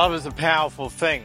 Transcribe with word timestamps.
Love 0.00 0.14
is 0.14 0.24
a 0.24 0.30
powerful 0.30 0.88
thing. 0.88 1.22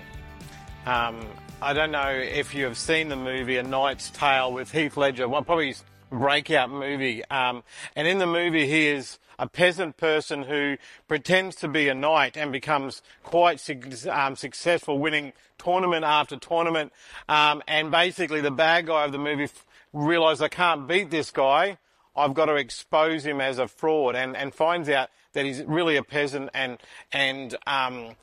Um, 0.85 1.25
I 1.61 1.71
don't 1.71 1.91
know 1.91 2.09
if 2.09 2.53
you 2.53 2.65
have 2.65 2.77
seen 2.77 3.07
the 3.07 3.15
movie 3.15 3.55
A 3.55 3.63
Knight's 3.63 4.09
Tale 4.09 4.51
with 4.51 4.69
Heath 4.69 4.97
Ledger, 4.97 5.29
well, 5.29 5.43
probably 5.43 5.67
his 5.67 5.81
breakout 6.09 6.69
movie. 6.69 7.23
Um, 7.23 7.63
and 7.95 8.05
in 8.05 8.17
the 8.17 8.27
movie, 8.27 8.67
he 8.67 8.87
is 8.87 9.17
a 9.39 9.47
peasant 9.47 9.95
person 9.95 10.43
who 10.43 10.75
pretends 11.07 11.55
to 11.57 11.69
be 11.69 11.87
a 11.87 11.93
knight 11.93 12.35
and 12.35 12.51
becomes 12.51 13.01
quite 13.23 13.65
um, 14.09 14.35
successful, 14.35 14.99
winning 14.99 15.31
tournament 15.57 16.03
after 16.03 16.35
tournament. 16.35 16.91
Um, 17.29 17.63
and 17.69 17.91
basically, 17.91 18.41
the 18.41 18.51
bad 18.51 18.87
guy 18.87 19.05
of 19.05 19.13
the 19.13 19.17
movie 19.17 19.47
realizes 19.93 20.41
I 20.41 20.49
can't 20.49 20.85
beat 20.85 21.11
this 21.11 21.31
guy. 21.31 21.77
I've 22.13 22.33
got 22.33 22.47
to 22.47 22.55
expose 22.55 23.25
him 23.25 23.39
as 23.39 23.57
a 23.57 23.69
fraud, 23.69 24.15
and, 24.15 24.35
and 24.35 24.53
finds 24.53 24.89
out 24.89 25.11
that 25.31 25.45
he's 25.45 25.63
really 25.63 25.95
a 25.95 26.03
peasant 26.03 26.49
and 26.53 26.77
and 27.11 27.55
um, 27.67 28.15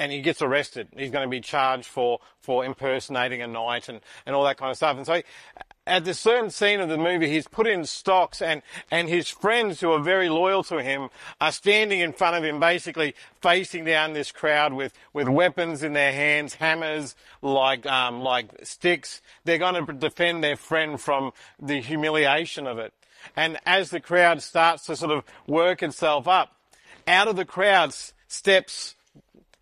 and 0.00 0.10
he 0.10 0.22
gets 0.22 0.40
arrested. 0.40 0.88
He's 0.96 1.10
going 1.10 1.26
to 1.26 1.30
be 1.30 1.42
charged 1.42 1.86
for, 1.86 2.20
for 2.40 2.64
impersonating 2.64 3.42
a 3.42 3.46
knight 3.46 3.90
and, 3.90 4.00
and 4.24 4.34
all 4.34 4.44
that 4.44 4.56
kind 4.56 4.70
of 4.70 4.78
stuff. 4.78 4.96
And 4.96 5.04
so 5.04 5.20
at 5.86 6.06
the 6.06 6.14
certain 6.14 6.48
scene 6.48 6.80
of 6.80 6.88
the 6.88 6.96
movie, 6.96 7.28
he's 7.28 7.46
put 7.46 7.66
in 7.66 7.84
stocks 7.84 8.40
and, 8.40 8.62
and 8.90 9.10
his 9.10 9.28
friends 9.28 9.78
who 9.78 9.92
are 9.92 10.00
very 10.00 10.30
loyal 10.30 10.64
to 10.64 10.82
him 10.82 11.10
are 11.38 11.52
standing 11.52 12.00
in 12.00 12.14
front 12.14 12.34
of 12.34 12.42
him, 12.42 12.58
basically 12.58 13.14
facing 13.42 13.84
down 13.84 14.14
this 14.14 14.32
crowd 14.32 14.72
with, 14.72 14.94
with 15.12 15.28
weapons 15.28 15.82
in 15.82 15.92
their 15.92 16.12
hands, 16.12 16.54
hammers, 16.54 17.14
like, 17.42 17.84
um, 17.84 18.22
like 18.22 18.48
sticks. 18.62 19.20
They're 19.44 19.58
going 19.58 19.84
to 19.84 19.92
defend 19.92 20.42
their 20.42 20.56
friend 20.56 20.98
from 20.98 21.32
the 21.60 21.82
humiliation 21.82 22.66
of 22.66 22.78
it. 22.78 22.94
And 23.36 23.58
as 23.66 23.90
the 23.90 24.00
crowd 24.00 24.40
starts 24.40 24.86
to 24.86 24.96
sort 24.96 25.12
of 25.12 25.24
work 25.46 25.82
itself 25.82 26.26
up, 26.26 26.56
out 27.06 27.28
of 27.28 27.36
the 27.36 27.44
crowd 27.44 27.94
steps 28.28 28.94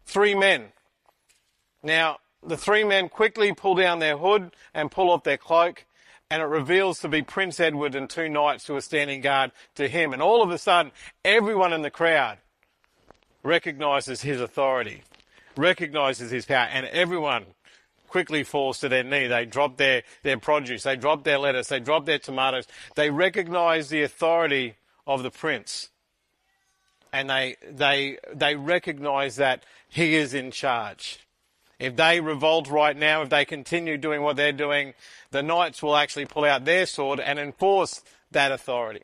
three 0.09 0.34
men. 0.34 0.73
Now, 1.83 2.19
the 2.42 2.56
three 2.56 2.83
men 2.83 3.09
quickly 3.09 3.53
pull 3.53 3.75
down 3.75 3.98
their 3.98 4.17
hood 4.17 4.56
and 4.75 4.91
pull 4.91 5.11
off 5.11 5.23
their 5.23 5.37
cloak, 5.37 5.84
and 6.31 6.42
it 6.42 6.47
reveals 6.47 6.98
to 7.00 7.09
be 7.09 7.23
Prince 7.23 7.61
Edward 7.61 7.95
and 7.95 8.09
two 8.09 8.28
knights 8.28 8.67
who 8.67 8.75
are 8.75 8.81
standing 8.81 9.20
guard 9.20 9.53
to 9.77 9.87
him. 9.87 10.12
And 10.12 10.23
all 10.23 10.42
of 10.42 10.50
a 10.50 10.59
sudden, 10.59 10.92
everyone 11.25 11.73
in 11.73 11.83
the 11.83 11.91
crowd 11.91 12.39
recognizes 13.42 14.23
his 14.23 14.41
authority, 14.41 15.03
recognizes 15.56 16.31
his 16.31 16.47
power, 16.47 16.69
and 16.72 16.87
everyone 16.87 17.45
quickly 18.09 18.43
falls 18.43 18.81
to 18.81 18.89
their 18.89 19.05
knee. 19.05 19.27
They 19.27 19.45
drop 19.45 19.77
their, 19.77 20.03
their 20.22 20.39
produce, 20.39 20.84
they 20.84 20.97
drop 20.97 21.25
their 21.25 21.39
lettuce, 21.39 21.69
they 21.69 21.81
drop 21.81 22.06
their 22.06 22.19
tomatoes. 22.19 22.67
They 22.95 23.11
recognize 23.11 23.91
the 23.91 24.03
authority 24.03 24.77
of 25.06 25.22
the 25.22 25.31
prince 25.31 25.91
and 27.12 27.31
they, 27.31 27.56
they, 27.70 28.19
they 28.34 28.55
recognize 28.55 29.37
that 29.37 29.65
he 29.89 30.14
is 30.14 30.34
in 30.34 30.50
charge. 30.50 31.20
If 31.78 31.97
they 31.97 32.20
revolt 32.20 32.69
right 32.69 32.97
now, 32.97 33.22
if 33.22 33.28
they 33.28 33.44
continue 33.44 33.97
doing 33.97 34.22
what 34.22 34.36
they're 34.36 34.53
doing, 34.53 34.94
the 35.31 35.42
knights 35.42 35.83
will 35.83 35.97
actually 35.97 36.27
pull 36.27 36.44
out 36.44 36.64
their 36.64 36.86
sword 36.86 37.20
and 37.20 37.39
enforce 37.39 38.03
that 38.33 38.50
authority. 38.50 39.03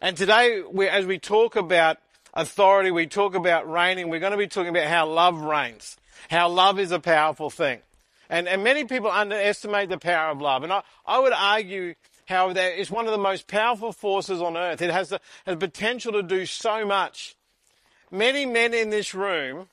And 0.00 0.16
today, 0.16 0.62
we, 0.70 0.88
as 0.88 1.06
we 1.06 1.18
talk 1.18 1.56
about 1.56 1.98
authority, 2.34 2.90
we 2.90 3.06
talk 3.06 3.34
about 3.34 3.70
reigning, 3.70 4.08
we're 4.08 4.20
going 4.20 4.32
to 4.32 4.38
be 4.38 4.46
talking 4.46 4.70
about 4.70 4.86
how 4.86 5.06
love 5.06 5.40
reigns, 5.40 5.96
how 6.30 6.48
love 6.48 6.78
is 6.78 6.92
a 6.92 7.00
powerful 7.00 7.50
thing. 7.50 7.80
And, 8.30 8.48
and 8.48 8.64
many 8.64 8.84
people 8.84 9.10
underestimate 9.10 9.88
the 9.88 9.98
power 9.98 10.30
of 10.30 10.40
love. 10.40 10.62
And 10.62 10.72
I, 10.72 10.82
I 11.04 11.18
would 11.18 11.32
argue 11.32 11.94
however, 12.26 12.54
that 12.54 12.80
it's 12.80 12.90
one 12.90 13.06
of 13.06 13.12
the 13.12 13.18
most 13.18 13.46
powerful 13.46 13.92
forces 13.92 14.40
on 14.40 14.56
earth. 14.56 14.82
It 14.82 14.90
has 14.90 15.10
the, 15.10 15.20
has 15.46 15.56
the 15.58 15.68
potential 15.68 16.12
to 16.12 16.22
do 16.22 16.46
so 16.46 16.84
much. 16.84 17.36
Many 18.10 18.46
men 18.46 18.74
in 18.74 18.90
this 18.90 19.14
room 19.14 19.68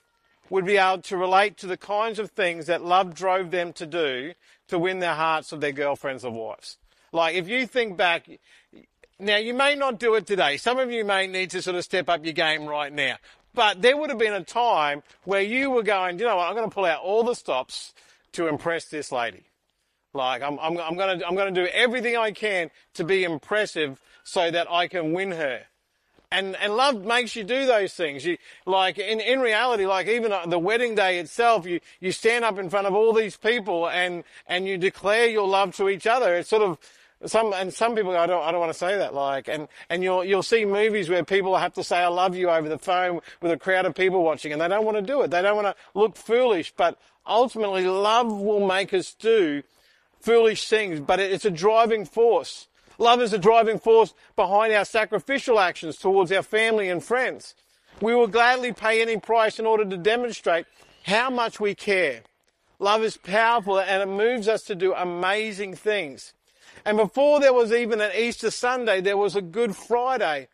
would 0.50 0.66
be 0.66 0.78
able 0.78 1.02
to 1.04 1.18
relate 1.18 1.58
to 1.58 1.68
the 1.68 1.78
kinds 1.78 2.20
of 2.20 2.32
things 2.32 2.66
that 2.66 2.84
love 2.84 3.14
drove 3.14 3.52
them 3.52 3.74
to 3.74 3.86
do 3.86 4.34
to 4.68 4.80
win 4.80 5.00
the 5.00 5.14
hearts 5.14 5.52
of 5.52 5.62
their 5.62 5.72
girlfriends 5.72 6.24
or 6.24 6.32
wives. 6.32 6.78
Like 7.12 7.36
if 7.36 7.48
you 7.48 7.68
think 7.68 7.98
back, 7.98 8.28
now 9.20 9.38
you 9.38 9.54
may 9.54 9.76
not 9.76 10.00
do 10.00 10.16
it 10.16 10.26
today. 10.26 10.58
Some 10.58 10.80
of 10.80 10.92
you 10.92 11.04
may 11.04 11.28
need 11.28 11.52
to 11.52 11.62
sort 11.62 11.76
of 11.76 11.84
step 11.84 12.10
up 12.10 12.24
your 12.24 12.34
game 12.34 12.66
right 12.66 12.92
now. 12.92 13.18
But 13.54 13.82
there 13.82 13.98
would 13.98 14.10
have 14.10 14.20
been 14.20 14.34
a 14.34 14.44
time 14.44 15.04
where 15.24 15.42
you 15.42 15.72
were 15.72 15.84
going, 15.84 16.20
you 16.20 16.26
know 16.26 16.38
what, 16.38 16.48
I'm 16.48 16.56
going 16.56 16.70
to 16.70 16.74
pull 16.74 16.86
out 16.86 17.02
all 17.02 17.24
the 17.24 17.34
stops 17.34 17.94
to 18.34 18.48
impress 18.48 18.86
this 18.86 19.12
lady. 19.12 19.44
Like 20.14 20.42
I'm, 20.42 20.60
I'm, 20.60 20.78
I'm 20.78 20.98
gonna, 20.98 21.24
I'm 21.26 21.36
gonna 21.36 21.52
do 21.52 21.68
everything 21.68 22.18
I 22.18 22.32
can 22.32 22.72
to 22.96 23.04
be 23.04 23.24
impressive 23.24 24.02
so 24.24 24.50
that 24.50 24.72
I 24.72 24.88
can 24.88 25.14
win 25.14 25.32
her. 25.32 25.62
And, 26.32 26.56
and 26.58 26.76
love 26.76 27.04
makes 27.04 27.36
you 27.36 27.44
do 27.44 27.66
those 27.66 27.94
things. 27.96 28.24
You, 28.24 28.38
like 28.68 29.00
in, 29.00 29.20
in 29.20 29.40
reality, 29.40 29.88
like 29.88 30.08
even 30.08 30.32
uh, 30.32 30.46
the 30.46 30.60
wedding 30.60 30.94
day 30.94 31.18
itself, 31.18 31.66
you, 31.66 31.80
you 32.00 32.12
stand 32.12 32.46
up 32.46 32.60
in 32.60 32.70
front 32.70 32.86
of 32.86 32.94
all 32.94 33.14
these 33.14 33.36
people 33.36 33.90
and, 33.90 34.24
and 34.46 34.68
you 34.68 34.78
declare 34.78 35.28
your 35.28 35.48
love 35.48 35.76
to 35.78 35.90
each 35.90 36.06
other. 36.06 36.36
It's 36.36 36.50
sort 36.50 36.62
of, 36.62 36.78
some, 37.26 37.52
and 37.54 37.74
some 37.74 37.96
people 37.96 38.12
go, 38.12 38.20
I 38.20 38.28
don't, 38.28 38.44
I 38.44 38.52
don't 38.52 38.60
want 38.60 38.72
to 38.72 38.78
say 38.78 38.96
that. 38.98 39.16
Like, 39.16 39.48
and, 39.48 39.68
and 39.90 40.04
you'll, 40.04 40.24
you'll 40.24 40.44
see 40.44 40.66
movies 40.66 41.10
where 41.10 41.26
people 41.26 41.58
have 41.58 41.74
to 41.74 41.84
say, 41.84 41.98
I 41.98 42.08
love 42.08 42.36
you 42.36 42.50
over 42.52 42.70
the 42.70 42.78
phone 42.78 43.22
with 43.42 43.52
a 43.52 43.58
crowd 43.58 43.86
of 43.86 43.96
people 43.96 44.24
watching 44.24 44.54
and 44.54 44.62
they 44.62 44.68
don't 44.68 44.86
want 44.86 44.98
to 44.98 45.02
do 45.02 45.22
it. 45.24 45.32
They 45.32 45.42
don't 45.42 45.56
want 45.56 45.76
to 45.76 46.00
look 46.00 46.16
foolish, 46.16 46.74
but 46.78 47.00
ultimately 47.26 47.88
love 47.88 48.32
will 48.32 48.66
make 48.66 48.94
us 48.94 49.16
do 49.16 49.64
foolish 50.22 50.68
things, 50.68 51.00
but 51.00 51.20
it's 51.20 51.46
a 51.46 51.52
driving 51.52 52.06
force. 52.06 52.68
Love 53.00 53.22
is 53.22 53.34
a 53.34 53.38
driving 53.40 53.80
force 53.80 54.14
behind 54.36 54.74
our 54.74 54.86
sacrificial 54.86 55.58
actions 55.58 55.98
towards 55.98 56.32
our 56.32 56.44
family 56.44 56.90
and 56.90 57.04
friends. 57.04 57.56
We 58.02 58.14
will 58.14 58.28
gladly 58.28 58.74
pay 58.74 59.02
any 59.02 59.18
price 59.18 59.58
in 59.58 59.66
order 59.66 59.86
to 59.86 59.98
demonstrate 59.98 60.66
how 61.04 61.30
much 61.30 61.60
we 61.60 61.74
care. 61.76 62.22
Love 62.78 63.04
is 63.04 63.18
powerful 63.18 63.80
and 63.80 64.04
it 64.04 64.14
moves 64.14 64.48
us 64.48 64.64
to 64.64 64.76
do 64.76 64.94
amazing 64.94 65.76
things. 65.76 66.34
And 66.86 66.98
before 66.98 67.40
there 67.40 67.54
was 67.54 67.72
even 67.72 68.02
an 68.02 68.12
Easter 68.16 68.52
Sunday, 68.52 69.02
there 69.02 69.18
was 69.18 69.36
a 69.36 69.42
Good 69.42 69.76
Friday. 69.76 70.50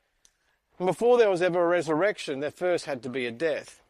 And 0.78 0.86
before 0.88 1.18
there 1.18 1.30
was 1.30 1.42
ever 1.42 1.64
a 1.64 1.68
resurrection, 1.68 2.40
there 2.40 2.52
first 2.52 2.86
had 2.86 3.02
to 3.04 3.10
be 3.10 3.26
a 3.26 3.32
death. 3.32 3.82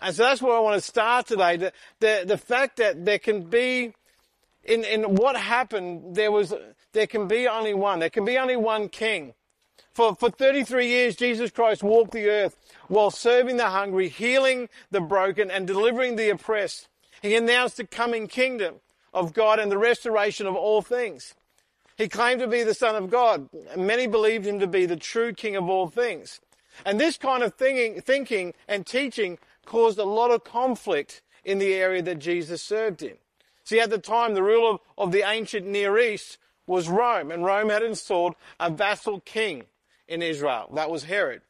And 0.00 0.14
so 0.14 0.24
that's 0.24 0.42
where 0.42 0.56
I 0.56 0.60
want 0.60 0.80
to 0.80 0.86
start 0.86 1.26
today. 1.26 1.56
The, 1.56 1.72
the, 2.00 2.24
the 2.26 2.38
fact 2.38 2.78
that 2.78 3.04
there 3.04 3.18
can 3.18 3.44
be 3.44 3.92
in, 4.64 4.84
in 4.84 5.16
what 5.16 5.36
happened, 5.36 6.14
there 6.14 6.30
was, 6.32 6.54
there 6.92 7.06
can 7.06 7.28
be 7.28 7.48
only 7.48 7.74
one. 7.74 7.98
There 7.98 8.10
can 8.10 8.24
be 8.24 8.38
only 8.38 8.56
one 8.56 8.88
king. 8.88 9.34
For, 9.92 10.14
for 10.14 10.30
33 10.30 10.86
years, 10.86 11.16
Jesus 11.16 11.50
Christ 11.50 11.82
walked 11.82 12.12
the 12.12 12.28
earth 12.28 12.56
while 12.88 13.10
serving 13.10 13.56
the 13.56 13.70
hungry, 13.70 14.08
healing 14.08 14.68
the 14.90 15.00
broken, 15.00 15.50
and 15.50 15.66
delivering 15.66 16.16
the 16.16 16.30
oppressed. 16.30 16.88
He 17.20 17.36
announced 17.36 17.76
the 17.76 17.86
coming 17.86 18.26
kingdom 18.26 18.76
of 19.12 19.34
God 19.34 19.58
and 19.58 19.70
the 19.70 19.78
restoration 19.78 20.46
of 20.46 20.56
all 20.56 20.82
things. 20.82 21.34
He 21.96 22.08
claimed 22.08 22.40
to 22.40 22.48
be 22.48 22.62
the 22.62 22.74
Son 22.74 22.96
of 22.96 23.10
God. 23.10 23.48
Many 23.76 24.06
believed 24.06 24.46
him 24.46 24.58
to 24.60 24.66
be 24.66 24.86
the 24.86 24.96
true 24.96 25.32
King 25.34 25.56
of 25.56 25.68
all 25.68 25.88
things. 25.88 26.40
And 26.86 26.98
this 26.98 27.18
kind 27.18 27.42
of 27.42 27.54
thinking, 27.54 28.00
thinking 28.00 28.54
and 28.66 28.86
teaching 28.86 29.38
caused 29.66 29.98
a 29.98 30.04
lot 30.04 30.30
of 30.30 30.42
conflict 30.42 31.22
in 31.44 31.58
the 31.58 31.74
area 31.74 32.02
that 32.02 32.18
Jesus 32.18 32.62
served 32.62 33.02
in. 33.02 33.16
See, 33.64 33.78
at 33.78 33.90
the 33.90 33.98
time, 33.98 34.34
the 34.34 34.42
ruler 34.42 34.78
of 34.96 35.12
the 35.12 35.22
ancient 35.22 35.66
Near 35.66 35.98
East 35.98 36.38
was 36.66 36.88
Rome, 36.88 37.30
and 37.30 37.44
Rome 37.44 37.70
had 37.70 37.82
installed 37.82 38.34
a 38.60 38.70
vassal 38.70 39.20
king 39.20 39.64
in 40.08 40.22
Israel. 40.22 40.70
That 40.74 40.90
was 40.90 41.04
Herod. 41.04 41.42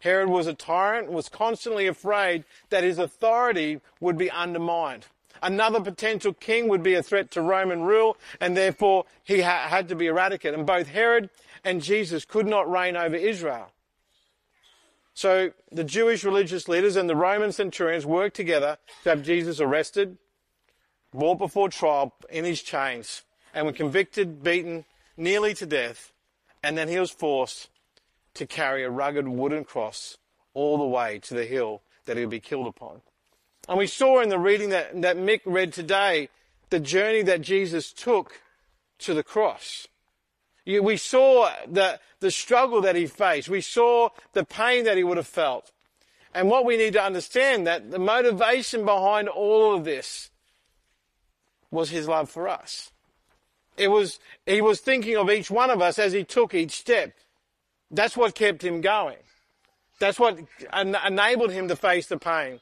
Herod 0.00 0.28
was 0.28 0.46
a 0.46 0.54
tyrant, 0.54 1.06
and 1.06 1.16
was 1.16 1.28
constantly 1.28 1.86
afraid 1.86 2.44
that 2.70 2.84
his 2.84 2.98
authority 2.98 3.80
would 4.00 4.16
be 4.16 4.30
undermined. 4.30 5.06
Another 5.42 5.80
potential 5.80 6.32
king 6.32 6.68
would 6.68 6.82
be 6.82 6.94
a 6.94 7.02
threat 7.02 7.30
to 7.32 7.42
Roman 7.42 7.82
rule, 7.82 8.16
and 8.40 8.56
therefore 8.56 9.04
he 9.24 9.42
ha- 9.42 9.68
had 9.68 9.88
to 9.88 9.94
be 9.94 10.06
eradicated. 10.06 10.58
And 10.58 10.66
both 10.66 10.88
Herod 10.88 11.30
and 11.64 11.82
Jesus 11.82 12.24
could 12.24 12.46
not 12.46 12.70
reign 12.70 12.96
over 12.96 13.16
Israel. 13.16 13.70
So 15.14 15.50
the 15.72 15.84
Jewish 15.84 16.22
religious 16.22 16.68
leaders 16.68 16.94
and 16.94 17.10
the 17.10 17.16
Roman 17.16 17.50
centurions 17.50 18.06
worked 18.06 18.36
together 18.36 18.78
to 19.02 19.10
have 19.10 19.24
Jesus 19.24 19.60
arrested, 19.60 20.16
brought 21.12 21.38
before 21.38 21.68
trial 21.68 22.14
in 22.30 22.44
his 22.44 22.62
chains, 22.62 23.22
and 23.54 23.66
were 23.66 23.72
convicted, 23.72 24.42
beaten 24.42 24.84
nearly 25.16 25.54
to 25.54 25.66
death, 25.66 26.12
and 26.62 26.76
then 26.76 26.88
he 26.88 26.98
was 26.98 27.10
forced 27.10 27.68
to 28.34 28.46
carry 28.46 28.84
a 28.84 28.90
rugged 28.90 29.26
wooden 29.26 29.64
cross 29.64 30.16
all 30.54 30.78
the 30.78 30.86
way 30.86 31.18
to 31.20 31.34
the 31.34 31.44
hill 31.44 31.82
that 32.04 32.16
he 32.16 32.24
would 32.24 32.30
be 32.30 32.40
killed 32.40 32.66
upon. 32.66 33.00
And 33.68 33.78
we 33.78 33.86
saw 33.86 34.20
in 34.20 34.28
the 34.28 34.38
reading 34.38 34.70
that, 34.70 35.02
that 35.02 35.16
Mick 35.16 35.40
read 35.44 35.72
today 35.72 36.30
the 36.70 36.80
journey 36.80 37.22
that 37.22 37.42
Jesus 37.42 37.92
took 37.92 38.40
to 39.00 39.14
the 39.14 39.22
cross. 39.22 39.86
We 40.66 40.96
saw 40.96 41.50
the, 41.66 41.98
the 42.20 42.30
struggle 42.30 42.80
that 42.82 42.96
he 42.96 43.06
faced. 43.06 43.48
We 43.48 43.60
saw 43.60 44.10
the 44.32 44.44
pain 44.44 44.84
that 44.84 44.96
he 44.96 45.04
would 45.04 45.16
have 45.16 45.26
felt. 45.26 45.72
And 46.34 46.50
what 46.50 46.64
we 46.64 46.76
need 46.76 46.92
to 46.92 47.02
understand 47.02 47.66
that 47.66 47.90
the 47.90 47.98
motivation 47.98 48.84
behind 48.84 49.28
all 49.28 49.74
of 49.74 49.84
this 49.84 50.30
was 51.70 51.90
his 51.90 52.06
love 52.06 52.28
for 52.30 52.48
us. 52.48 52.90
It 53.78 53.88
was, 53.88 54.18
he 54.44 54.60
was 54.60 54.80
thinking 54.80 55.16
of 55.16 55.30
each 55.30 55.50
one 55.50 55.70
of 55.70 55.80
us 55.80 55.98
as 55.98 56.12
he 56.12 56.24
took 56.24 56.54
each 56.54 56.72
step. 56.72 57.14
That's 57.90 58.16
what 58.16 58.34
kept 58.34 58.62
him 58.62 58.80
going. 58.80 59.18
That's 59.98 60.18
what 60.18 60.38
en- 60.72 60.96
enabled 61.06 61.52
him 61.52 61.68
to 61.68 61.76
face 61.76 62.06
the 62.06 62.18
pain. 62.18 62.60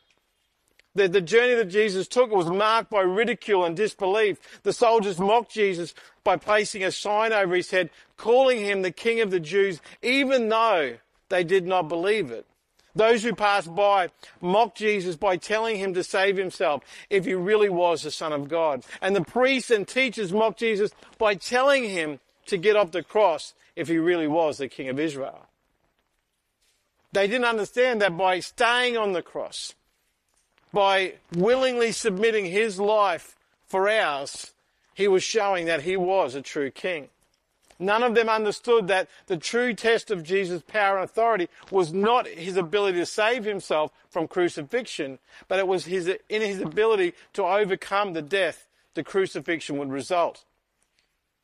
The, 0.95 1.09
the 1.09 1.21
journey 1.21 1.55
that 1.55 1.67
Jesus 1.67 2.09
took 2.09 2.31
was 2.31 2.47
marked 2.47 2.91
by 2.91 3.03
ridicule 3.03 3.65
and 3.65 3.77
disbelief. 3.77 4.39
The 4.63 4.73
soldiers 4.73 5.19
mocked 5.19 5.53
Jesus 5.53 5.95
by 6.25 6.37
placing 6.37 6.85
a 6.85 6.91
sign 6.91 7.33
over 7.33 7.55
his 7.55 7.71
head, 7.71 7.91
calling 8.17 8.61
him 8.61 8.83
the 8.83 8.91
King 8.91 9.21
of 9.21 9.31
the 9.31 9.41
Jews, 9.41 9.81
even 10.01 10.49
though 10.49 10.97
they 11.29 11.45
did 11.45 11.67
not 11.67 11.89
believe 11.89 12.31
it. 12.31 12.47
Those 12.97 13.23
who 13.23 13.35
passed 13.35 13.73
by 13.75 14.09
mocked 14.41 14.79
Jesus 14.79 15.17
by 15.17 15.37
telling 15.37 15.77
him 15.77 15.93
to 15.95 16.03
save 16.03 16.39
himself 16.39 16.83
if 17.11 17.27
he 17.27 17.35
really 17.35 17.69
was 17.69 18.03
the 18.03 18.11
Son 18.11 18.33
of 18.33 18.49
God. 18.49 18.85
And 19.03 19.15
the 19.15 19.21
priests 19.21 19.71
and 19.71 19.87
teachers 19.87 20.33
mocked 20.33 20.61
Jesus 20.61 20.93
by 21.19 21.35
telling 21.35 21.85
him 21.85 22.21
to 22.47 22.57
get 22.57 22.75
off 22.75 22.93
the 22.93 23.03
cross 23.03 23.53
if 23.77 23.89
he 23.89 23.99
really 23.99 24.27
was 24.27 24.57
the 24.57 24.69
King 24.69 24.89
of 24.89 24.99
Israel. 24.99 25.47
They 27.13 27.27
didn't 27.27 27.45
understand 27.45 28.01
that 28.01 28.17
by 28.17 28.41
staying 28.41 28.97
on 28.97 29.13
the 29.13 29.23
cross, 29.23 29.75
by 30.73 31.15
willingly 31.35 31.93
submitting 31.93 32.47
his 32.47 32.81
life 32.81 33.37
for 33.67 33.91
ours, 33.91 34.53
he 34.95 35.07
was 35.07 35.23
showing 35.23 35.67
that 35.67 35.83
he 35.83 35.99
was 35.99 36.35
a 36.35 36.41
true 36.41 36.71
king. 36.71 37.09
None 37.79 38.03
of 38.03 38.15
them 38.15 38.29
understood 38.29 38.89
that 38.89 39.09
the 39.27 39.37
true 39.37 39.75
test 39.75 40.11
of 40.11 40.23
Jesus' 40.23 40.63
power 40.63 40.97
and 40.97 41.05
authority 41.05 41.49
was 41.71 41.93
not 41.93 42.27
his 42.27 42.57
ability 42.57 42.99
to 42.99 43.07
save 43.07 43.45
himself 43.45 43.93
from 44.09 44.29
crucifixion, 44.29 45.19
but 45.49 45.59
it 45.59 45.69
was 45.69 45.85
his, 45.85 46.09
in 46.29 46.43
his 46.43 46.61
ability 46.61 47.13
to 47.35 47.45
overcome 47.45 48.13
the 48.13 48.23
death 48.23 48.67
the 48.95 49.05
crucifixion 49.05 49.77
would 49.79 49.91
result. 49.91 50.45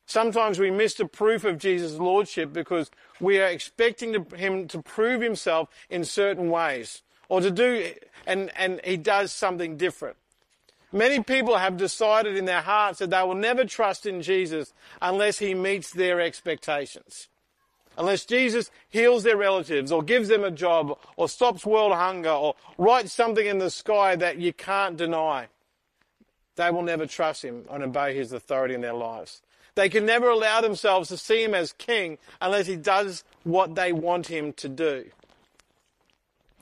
Sometimes 0.05 0.59
we 0.59 0.71
miss 0.71 0.95
the 0.95 1.05
proof 1.05 1.45
of 1.45 1.57
Jesus' 1.57 1.93
lordship 1.93 2.51
because 2.51 2.91
we 3.19 3.39
are 3.39 3.47
expecting 3.47 4.25
him 4.35 4.67
to 4.67 4.81
prove 4.81 5.21
himself 5.21 5.69
in 5.89 6.03
certain 6.03 6.49
ways 6.49 7.03
or 7.29 7.39
to 7.41 7.51
do, 7.51 7.93
and, 8.27 8.51
and 8.57 8.81
he 8.83 8.97
does 8.97 9.31
something 9.31 9.77
different. 9.77 10.17
Many 10.93 11.23
people 11.23 11.57
have 11.57 11.75
decided 11.75 12.37
in 12.37 12.45
their 12.45 12.61
hearts 12.61 12.99
that 12.99 13.09
they 13.09 13.23
will 13.23 13.33
never 13.33 13.65
trust 13.65 14.05
in 14.05 14.21
Jesus 14.21 14.73
unless 15.01 15.39
he 15.39 15.55
meets 15.55 15.91
their 15.91 16.21
expectations. 16.21 17.27
Unless 17.97 18.25
Jesus 18.25 18.69
heals 18.89 19.23
their 19.23 19.37
relatives 19.37 19.91
or 19.91 20.03
gives 20.03 20.29
them 20.29 20.43
a 20.43 20.51
job 20.51 20.97
or 21.17 21.27
stops 21.27 21.65
world 21.65 21.93
hunger 21.93 22.29
or 22.29 22.55
writes 22.77 23.11
something 23.11 23.45
in 23.45 23.57
the 23.57 23.71
sky 23.71 24.15
that 24.15 24.37
you 24.37 24.53
can't 24.53 24.95
deny, 24.95 25.47
they 26.55 26.69
will 26.69 26.83
never 26.83 27.07
trust 27.07 27.43
him 27.43 27.65
and 27.71 27.83
obey 27.83 28.15
his 28.15 28.31
authority 28.31 28.75
in 28.75 28.81
their 28.81 28.93
lives. 28.93 29.41
They 29.75 29.89
can 29.89 30.05
never 30.05 30.29
allow 30.29 30.61
themselves 30.61 31.09
to 31.09 31.17
see 31.17 31.43
him 31.43 31.55
as 31.55 31.73
king 31.73 32.19
unless 32.39 32.67
he 32.67 32.75
does 32.75 33.23
what 33.43 33.73
they 33.73 33.91
want 33.91 34.27
him 34.27 34.53
to 34.53 34.69
do. 34.69 35.05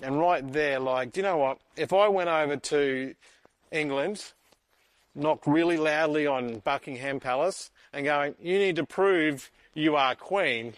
And 0.02 0.20
right 0.20 0.50
there, 0.52 0.80
like, 0.80 1.12
do 1.12 1.20
you 1.20 1.24
know 1.24 1.38
what? 1.38 1.60
If 1.76 1.92
I 1.92 2.08
went 2.08 2.30
over 2.30 2.56
to 2.56 3.14
England, 3.72 4.34
knocked 5.16 5.48
really 5.48 5.78
loudly 5.78 6.28
on 6.28 6.60
Buckingham 6.60 7.20
Palace 7.20 7.72
and 7.94 8.06
going, 8.06 8.36
you 8.42 8.58
need 8.58 8.76
to 8.78 8.86
prove 8.86 9.52
you 9.74 9.96
are 9.96 10.16
queen. 10.16 10.74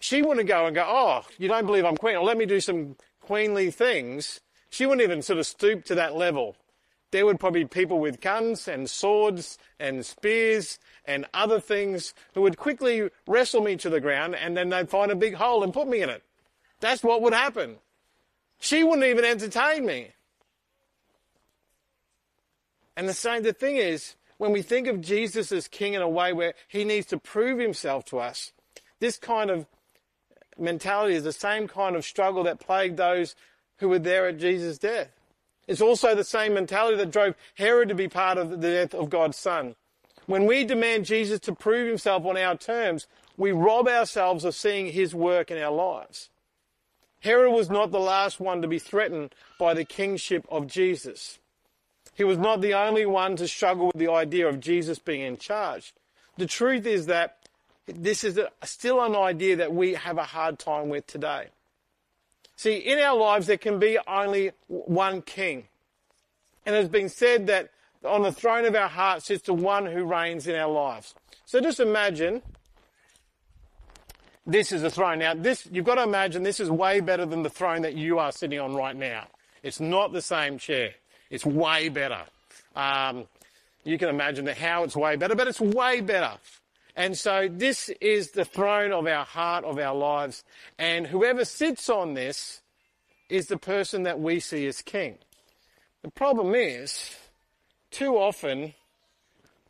She 0.00 0.22
wouldn't 0.22 0.48
go 0.48 0.66
and 0.66 0.74
go, 0.74 0.84
oh, 0.86 1.22
you 1.38 1.48
don't 1.48 1.66
believe 1.66 1.84
I'm 1.84 1.96
queen, 1.96 2.16
or 2.16 2.24
let 2.24 2.36
me 2.36 2.46
do 2.46 2.60
some 2.60 2.96
queenly 3.22 3.70
things. 3.70 4.40
She 4.68 4.86
wouldn't 4.86 5.02
even 5.02 5.22
sort 5.22 5.38
of 5.38 5.46
stoop 5.46 5.84
to 5.86 5.94
that 5.94 6.14
level. 6.14 6.56
There 7.10 7.24
would 7.24 7.38
probably 7.38 7.62
be 7.62 7.68
people 7.68 8.00
with 8.00 8.20
guns 8.20 8.66
and 8.66 8.90
swords 8.90 9.56
and 9.78 10.04
spears 10.04 10.78
and 11.04 11.26
other 11.32 11.60
things 11.60 12.12
who 12.34 12.42
would 12.42 12.56
quickly 12.56 13.08
wrestle 13.28 13.62
me 13.62 13.76
to 13.76 13.88
the 13.88 14.00
ground 14.00 14.34
and 14.34 14.56
then 14.56 14.68
they'd 14.68 14.90
find 14.90 15.12
a 15.12 15.16
big 15.16 15.34
hole 15.34 15.62
and 15.62 15.72
put 15.72 15.86
me 15.86 16.02
in 16.02 16.08
it. 16.08 16.24
That's 16.80 17.04
what 17.04 17.22
would 17.22 17.32
happen. 17.32 17.76
She 18.58 18.82
wouldn't 18.82 19.06
even 19.06 19.24
entertain 19.24 19.86
me. 19.86 20.13
And 22.96 23.08
the 23.08 23.14
same, 23.14 23.42
the 23.42 23.52
thing 23.52 23.76
is, 23.76 24.16
when 24.38 24.52
we 24.52 24.62
think 24.62 24.86
of 24.86 25.00
Jesus 25.00 25.52
as 25.52 25.68
king 25.68 25.94
in 25.94 26.02
a 26.02 26.08
way 26.08 26.32
where 26.32 26.54
he 26.68 26.84
needs 26.84 27.06
to 27.08 27.18
prove 27.18 27.58
himself 27.58 28.04
to 28.06 28.18
us, 28.18 28.52
this 29.00 29.18
kind 29.18 29.50
of 29.50 29.66
mentality 30.58 31.14
is 31.14 31.24
the 31.24 31.32
same 31.32 31.66
kind 31.68 31.96
of 31.96 32.04
struggle 32.04 32.44
that 32.44 32.60
plagued 32.60 32.96
those 32.96 33.34
who 33.78 33.88
were 33.88 33.98
there 33.98 34.26
at 34.28 34.38
Jesus' 34.38 34.78
death. 34.78 35.10
It's 35.66 35.80
also 35.80 36.14
the 36.14 36.24
same 36.24 36.54
mentality 36.54 36.96
that 36.98 37.10
drove 37.10 37.34
Herod 37.54 37.88
to 37.88 37.94
be 37.94 38.08
part 38.08 38.38
of 38.38 38.50
the 38.50 38.56
death 38.56 38.94
of 38.94 39.10
God's 39.10 39.36
son. 39.36 39.74
When 40.26 40.46
we 40.46 40.64
demand 40.64 41.04
Jesus 41.04 41.40
to 41.40 41.54
prove 41.54 41.88
himself 41.88 42.24
on 42.24 42.36
our 42.36 42.56
terms, 42.56 43.06
we 43.36 43.52
rob 43.52 43.88
ourselves 43.88 44.44
of 44.44 44.54
seeing 44.54 44.86
his 44.86 45.14
work 45.14 45.50
in 45.50 45.58
our 45.58 45.72
lives. 45.72 46.30
Herod 47.20 47.52
was 47.52 47.70
not 47.70 47.90
the 47.90 48.00
last 48.00 48.40
one 48.40 48.62
to 48.62 48.68
be 48.68 48.78
threatened 48.78 49.34
by 49.58 49.74
the 49.74 49.84
kingship 49.84 50.46
of 50.50 50.66
Jesus. 50.66 51.38
He 52.14 52.24
was 52.24 52.38
not 52.38 52.60
the 52.60 52.74
only 52.74 53.06
one 53.06 53.36
to 53.36 53.48
struggle 53.48 53.86
with 53.86 53.96
the 53.96 54.10
idea 54.10 54.48
of 54.48 54.60
Jesus 54.60 54.98
being 54.98 55.20
in 55.20 55.36
charge. 55.36 55.92
The 56.36 56.46
truth 56.46 56.86
is 56.86 57.06
that 57.06 57.38
this 57.86 58.24
is 58.24 58.40
still 58.62 59.02
an 59.02 59.14
idea 59.14 59.56
that 59.56 59.74
we 59.74 59.94
have 59.94 60.16
a 60.16 60.24
hard 60.24 60.58
time 60.58 60.88
with 60.88 61.06
today. 61.06 61.48
See, 62.56 62.76
in 62.76 62.98
our 62.98 63.16
lives, 63.16 63.46
there 63.46 63.58
can 63.58 63.78
be 63.78 63.98
only 64.06 64.52
one 64.68 65.22
king. 65.22 65.64
And 66.64 66.74
it 66.74 66.78
has 66.78 66.88
been 66.88 67.08
said 67.08 67.48
that 67.48 67.70
on 68.04 68.22
the 68.22 68.32
throne 68.32 68.64
of 68.64 68.74
our 68.74 68.88
hearts 68.88 69.26
sits 69.26 69.46
the 69.46 69.54
one 69.54 69.86
who 69.86 70.04
reigns 70.04 70.46
in 70.46 70.54
our 70.54 70.70
lives. 70.70 71.14
So 71.46 71.60
just 71.60 71.80
imagine 71.80 72.42
this 74.46 74.72
is 74.72 74.82
a 74.82 74.90
throne. 74.90 75.18
Now, 75.18 75.34
this, 75.34 75.66
you've 75.70 75.84
got 75.84 75.96
to 75.96 76.02
imagine 76.02 76.42
this 76.42 76.60
is 76.60 76.70
way 76.70 77.00
better 77.00 77.26
than 77.26 77.42
the 77.42 77.50
throne 77.50 77.82
that 77.82 77.94
you 77.94 78.18
are 78.18 78.32
sitting 78.32 78.60
on 78.60 78.74
right 78.74 78.96
now. 78.96 79.26
It's 79.62 79.80
not 79.80 80.12
the 80.12 80.22
same 80.22 80.58
chair. 80.58 80.94
It's 81.30 81.44
way 81.44 81.88
better. 81.88 82.22
Um, 82.76 83.26
you 83.84 83.98
can 83.98 84.08
imagine 84.08 84.46
how 84.46 84.84
it's 84.84 84.96
way 84.96 85.16
better, 85.16 85.34
but 85.34 85.48
it's 85.48 85.60
way 85.60 86.00
better. 86.00 86.32
And 86.96 87.18
so 87.18 87.48
this 87.50 87.88
is 88.00 88.30
the 88.30 88.44
throne 88.44 88.92
of 88.92 89.06
our 89.06 89.24
heart, 89.24 89.64
of 89.64 89.78
our 89.78 89.94
lives. 89.94 90.44
And 90.78 91.06
whoever 91.06 91.44
sits 91.44 91.88
on 91.88 92.14
this 92.14 92.60
is 93.28 93.46
the 93.46 93.58
person 93.58 94.04
that 94.04 94.20
we 94.20 94.40
see 94.40 94.66
as 94.66 94.80
king. 94.80 95.18
The 96.02 96.10
problem 96.10 96.54
is, 96.54 97.16
too 97.90 98.16
often, 98.16 98.74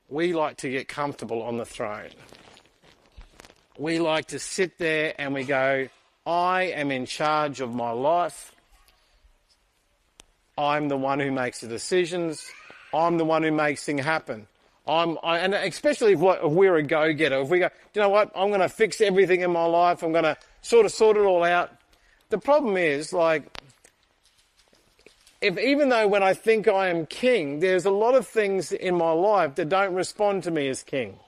we 0.09 0.33
like 0.33 0.59
to 0.59 0.71
get 0.71 0.89
comfortable 0.89 1.43
on 1.43 1.57
the 1.57 1.65
throne. 1.65 2.11
We 3.79 3.99
like 3.99 4.27
to 4.27 4.39
sit 4.39 4.79
there 4.79 5.15
and 5.19 5.33
we 5.35 5.45
go, 5.45 5.89
I 6.27 6.65
am 6.65 6.91
in 6.91 7.07
charge 7.07 7.61
of 7.61 7.75
my 7.75 7.91
life. 7.91 8.54
I'm 10.57 10.89
the 10.89 10.97
one 10.97 11.21
who 11.21 11.33
makes 11.33 11.61
the 11.61 11.69
decisions. 11.69 12.47
I'm 12.93 13.19
the 13.19 13.25
one 13.25 13.43
who 13.43 13.51
makes 13.51 13.85
things 13.85 14.05
happen. 14.05 14.47
I'm, 14.87 15.19
I, 15.23 15.39
and 15.39 15.55
especially 15.55 16.13
if, 16.13 16.23
if 16.23 16.53
we're 16.53 16.77
a 16.77 16.83
go-getter, 16.83 17.41
if 17.41 17.49
we 17.49 17.59
go, 17.59 17.71
you 17.95 18.03
know 18.03 18.11
what, 18.11 18.31
I'm 18.37 18.49
going 18.49 18.61
to 18.61 18.69
fix 18.69 19.01
everything 19.01 19.41
in 19.41 19.51
my 19.51 19.65
life, 19.65 20.03
I'm 20.03 20.13
going 20.13 20.25
to 20.25 20.37
sort 20.61 20.85
of 20.85 20.93
sort 20.93 21.17
it 21.17 21.21
all 21.21 21.43
out. 21.43 21.73
The 22.29 22.39
problem 22.39 22.77
is, 22.77 23.13
like, 23.13 23.45
if 25.41 25.59
even 25.59 25.89
though 25.89 26.07
when 26.07 26.23
I 26.23 26.35
think 26.35 26.69
I 26.69 26.89
am 26.89 27.07
king, 27.07 27.61
there's 27.61 27.85
a 27.85 27.91
lot 27.91 28.15
of 28.15 28.27
things 28.27 28.73
in 28.73 28.95
my 28.95 29.11
life 29.13 29.55
that 29.57 29.69
don't 29.69 29.95
respond 29.95 30.43
to 30.45 30.51
me 30.51 30.69
as 30.69 30.83
king. 30.83 31.19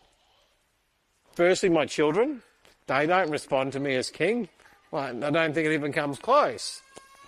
Firstly, 1.32 1.68
my 1.68 1.86
children, 1.86 2.42
they 2.86 3.06
don't 3.06 3.30
respond 3.30 3.72
to 3.72 3.80
me 3.80 3.94
as 3.94 4.10
king. 4.10 4.48
Well, 4.90 5.02
I 5.24 5.30
don't 5.30 5.52
think 5.52 5.66
it 5.66 5.74
even 5.74 5.92
comes 5.92 6.18
close. 6.18 6.80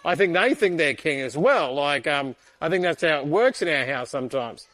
I 0.04 0.14
think 0.14 0.32
they 0.32 0.54
think 0.54 0.78
they're 0.78 0.94
king 0.94 1.20
as 1.20 1.36
well. 1.36 1.74
Like, 1.74 2.06
um, 2.06 2.36
I 2.60 2.68
think 2.68 2.82
that's 2.82 3.02
how 3.02 3.18
it 3.18 3.26
works 3.26 3.62
in 3.62 3.68
our 3.68 3.84
house 3.84 4.10
sometimes. 4.10 4.66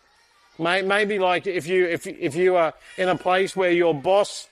Maybe 0.58 1.18
like 1.18 1.46
if 1.46 1.66
you, 1.66 1.86
if, 1.86 2.06
if 2.06 2.36
you 2.36 2.56
are 2.56 2.74
in 2.96 3.08
a 3.08 3.16
place 3.16 3.56
where 3.56 3.70
your 3.70 3.94
boss, 3.94 4.48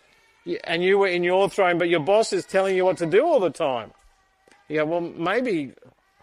and 0.64 0.82
you 0.82 0.98
were 0.98 1.06
in 1.06 1.22
your 1.22 1.48
throne, 1.48 1.78
but 1.78 1.88
your 1.88 2.00
boss 2.00 2.32
is 2.32 2.44
telling 2.44 2.76
you 2.76 2.84
what 2.84 2.98
to 2.98 3.06
do 3.06 3.24
all 3.24 3.38
the 3.38 3.50
time. 3.50 3.92
Yeah, 4.68 4.82
well, 4.82 5.00
maybe, 5.00 5.72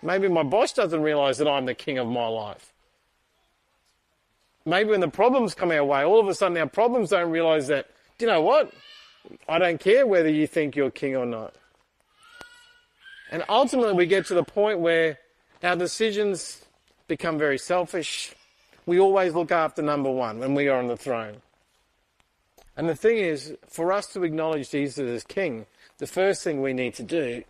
maybe 0.01 0.27
my 0.27 0.44
boss 0.44 0.74
doesn't 0.74 1.01
realize 1.01 1.38
that 1.38 1.48
I'm 1.48 1.65
the 1.65 1.74
king 1.74 1.98
of 1.98 2.08
my 2.08 2.27
life. 2.27 2.74
Maybe 4.65 4.89
when 4.89 5.00
the 5.00 5.08
problems 5.08 5.56
come 5.56 5.72
our 5.72 5.86
way, 5.86 6.03
all 6.03 6.20
of 6.20 6.27
a 6.27 6.34
sudden 6.36 6.58
our 6.58 6.68
problems 6.68 7.12
don't 7.12 7.32
realize 7.32 7.68
that, 7.68 7.88
do 8.18 8.25
you 8.25 8.32
know 8.32 8.41
what? 8.41 8.74
I 9.48 9.60
don't 9.60 9.79
care 9.79 10.06
whether 10.06 10.29
you 10.29 10.48
think 10.48 10.75
you're 10.75 10.91
king 10.91 11.15
or 11.15 11.25
not. 11.25 11.56
And 13.31 13.43
ultimately, 13.48 13.93
we 13.93 14.05
get 14.05 14.25
to 14.27 14.33
the 14.33 14.43
point 14.43 14.79
where 14.79 15.19
our 15.63 15.75
decisions 15.75 16.65
become 17.07 17.38
very 17.38 17.57
selfish. 17.57 18.33
We 18.86 19.00
always 19.00 19.33
look 19.33 19.51
after 19.51 19.81
number 19.81 20.09
one 20.09 20.39
when 20.39 20.55
we 20.55 20.67
are 20.67 20.79
on 20.79 20.88
the 20.88 20.98
throne. 20.98 21.38
And 22.75 22.88
the 22.88 22.95
thing 22.95 23.17
is, 23.17 23.55
for 23.67 23.91
us 23.91 24.07
to 24.13 24.24
acknowledge 24.24 24.69
Jesus 24.69 25.00
as 25.00 25.24
King, 25.24 25.65
the 25.98 26.07
first 26.07 26.43
thing 26.43 26.62
we 26.62 26.74
need 26.74 26.93
to 26.95 27.03
do 27.03 27.43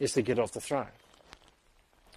is 0.00 0.12
to 0.12 0.22
get 0.22 0.38
off 0.38 0.52
the 0.52 0.60
throne. 0.60 0.88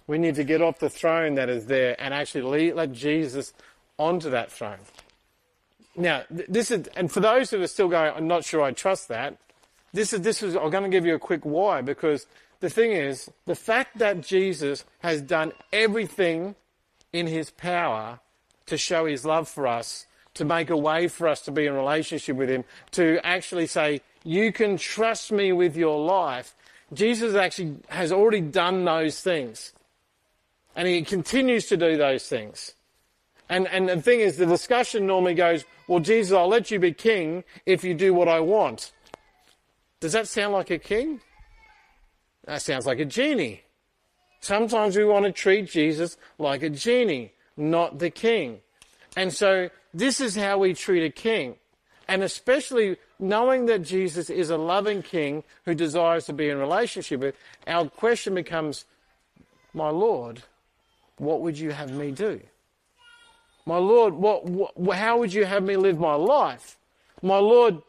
We 0.06 0.18
need 0.18 0.34
to 0.34 0.44
get 0.44 0.60
off 0.60 0.80
the 0.80 0.90
throne 0.90 1.36
that 1.36 1.48
is 1.48 1.66
there 1.66 1.94
and 1.98 2.12
actually 2.12 2.72
let 2.72 2.92
Jesus 2.92 3.52
onto 3.98 4.30
that 4.30 4.50
throne. 4.50 4.80
Now, 5.96 6.24
this 6.28 6.70
is, 6.70 6.88
and 6.96 7.10
for 7.10 7.20
those 7.20 7.50
who 7.50 7.62
are 7.62 7.66
still 7.68 7.88
going, 7.88 8.12
I'm 8.14 8.26
not 8.26 8.44
sure 8.44 8.62
I 8.62 8.72
trust 8.72 9.08
that. 9.08 9.38
This 9.92 10.12
is, 10.12 10.22
this 10.22 10.42
is, 10.42 10.56
I'm 10.56 10.70
going 10.70 10.82
to 10.82 10.88
give 10.90 11.06
you 11.06 11.14
a 11.14 11.20
quick 11.20 11.44
why 11.44 11.82
because 11.82 12.26
the 12.64 12.70
thing 12.70 12.92
is, 12.92 13.30
the 13.44 13.54
fact 13.54 13.98
that 13.98 14.22
Jesus 14.22 14.84
has 15.00 15.20
done 15.20 15.52
everything 15.70 16.54
in 17.12 17.26
his 17.26 17.50
power 17.50 18.20
to 18.64 18.78
show 18.78 19.04
his 19.04 19.26
love 19.26 19.50
for 19.50 19.66
us, 19.66 20.06
to 20.32 20.46
make 20.46 20.70
a 20.70 20.76
way 20.76 21.06
for 21.08 21.28
us 21.28 21.42
to 21.42 21.52
be 21.52 21.66
in 21.66 21.74
relationship 21.74 22.36
with 22.36 22.48
him, 22.48 22.64
to 22.92 23.20
actually 23.22 23.66
say, 23.66 24.00
you 24.24 24.50
can 24.50 24.78
trust 24.78 25.30
me 25.30 25.52
with 25.52 25.76
your 25.76 26.02
life. 26.02 26.54
Jesus 26.94 27.34
actually 27.34 27.76
has 27.88 28.10
already 28.10 28.40
done 28.40 28.86
those 28.86 29.20
things. 29.20 29.74
And 30.74 30.88
he 30.88 31.02
continues 31.02 31.66
to 31.66 31.76
do 31.76 31.98
those 31.98 32.26
things. 32.26 32.72
And, 33.50 33.68
and 33.68 33.90
the 33.90 34.00
thing 34.00 34.20
is, 34.20 34.38
the 34.38 34.46
discussion 34.46 35.06
normally 35.06 35.34
goes, 35.34 35.66
well, 35.86 36.00
Jesus, 36.00 36.34
I'll 36.34 36.48
let 36.48 36.70
you 36.70 36.78
be 36.78 36.94
king 36.94 37.44
if 37.66 37.84
you 37.84 37.92
do 37.92 38.14
what 38.14 38.26
I 38.26 38.40
want. 38.40 38.90
Does 40.00 40.12
that 40.12 40.28
sound 40.28 40.54
like 40.54 40.70
a 40.70 40.78
king? 40.78 41.20
That 42.46 42.62
sounds 42.62 42.86
like 42.86 42.98
a 42.98 43.04
genie. 43.04 43.62
Sometimes 44.40 44.96
we 44.96 45.04
want 45.04 45.24
to 45.24 45.32
treat 45.32 45.70
Jesus 45.70 46.16
like 46.38 46.62
a 46.62 46.68
genie, 46.68 47.32
not 47.56 47.98
the 47.98 48.10
king. 48.10 48.60
And 49.16 49.32
so 49.32 49.70
this 49.94 50.20
is 50.20 50.36
how 50.36 50.58
we 50.58 50.74
treat 50.74 51.04
a 51.04 51.10
king. 51.10 51.56
And 52.06 52.22
especially 52.22 52.98
knowing 53.18 53.66
that 53.66 53.82
Jesus 53.82 54.28
is 54.28 54.50
a 54.50 54.58
loving 54.58 55.02
king 55.02 55.44
who 55.64 55.74
desires 55.74 56.26
to 56.26 56.34
be 56.34 56.50
in 56.50 56.58
relationship 56.58 57.20
with, 57.20 57.34
our 57.66 57.88
question 57.88 58.34
becomes, 58.34 58.84
my 59.72 59.88
Lord, 59.88 60.42
what 61.16 61.40
would 61.40 61.58
you 61.58 61.70
have 61.70 61.90
me 61.92 62.10
do? 62.10 62.40
My 63.64 63.78
Lord, 63.78 64.12
what, 64.12 64.44
what, 64.44 64.98
how 64.98 65.18
would 65.18 65.32
you 65.32 65.46
have 65.46 65.62
me 65.62 65.76
live 65.76 65.98
my 65.98 66.14
life? 66.14 66.76
My 67.22 67.38
Lord, 67.38 67.80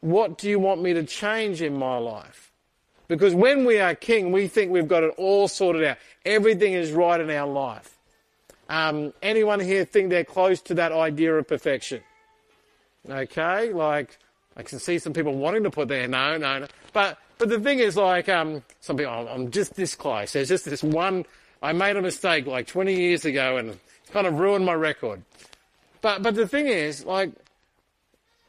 what 0.00 0.38
do 0.38 0.48
you 0.48 0.58
want 0.58 0.80
me 0.80 0.94
to 0.94 1.04
change 1.04 1.60
in 1.60 1.76
my 1.76 1.98
life? 1.98 2.53
Because 3.08 3.34
when 3.34 3.64
we 3.64 3.78
are 3.80 3.94
king, 3.94 4.32
we 4.32 4.48
think 4.48 4.70
we've 4.70 4.88
got 4.88 5.02
it 5.02 5.14
all 5.16 5.48
sorted 5.48 5.84
out. 5.84 5.98
Everything 6.24 6.72
is 6.72 6.92
right 6.92 7.20
in 7.20 7.30
our 7.30 7.46
life. 7.46 7.96
Um, 8.68 9.12
anyone 9.22 9.60
here 9.60 9.84
think 9.84 10.10
they're 10.10 10.24
close 10.24 10.60
to 10.62 10.74
that 10.74 10.92
idea 10.92 11.34
of 11.34 11.46
perfection? 11.46 12.00
Okay, 13.08 13.72
like 13.72 14.18
I 14.56 14.62
can 14.62 14.78
see 14.78 14.98
some 14.98 15.12
people 15.12 15.34
wanting 15.34 15.64
to 15.64 15.70
put 15.70 15.88
there, 15.88 16.08
no, 16.08 16.38
no, 16.38 16.60
no. 16.60 16.66
But 16.92 17.18
but 17.36 17.48
the 17.48 17.60
thing 17.60 17.80
is, 17.80 17.96
like 17.96 18.28
um, 18.28 18.62
some 18.80 18.96
people, 18.96 19.12
oh, 19.12 19.28
I'm 19.28 19.50
just 19.50 19.74
this 19.74 19.94
close. 19.94 20.32
There's 20.32 20.48
just 20.48 20.64
this 20.64 20.82
one. 20.82 21.26
I 21.62 21.72
made 21.72 21.96
a 21.96 22.02
mistake 22.02 22.46
like 22.46 22.66
20 22.66 22.94
years 22.94 23.24
ago, 23.24 23.58
and 23.58 23.78
kind 24.12 24.26
of 24.26 24.38
ruined 24.38 24.64
my 24.64 24.74
record. 24.74 25.22
But 26.00 26.22
but 26.22 26.34
the 26.34 26.48
thing 26.48 26.66
is, 26.66 27.04
like, 27.04 27.32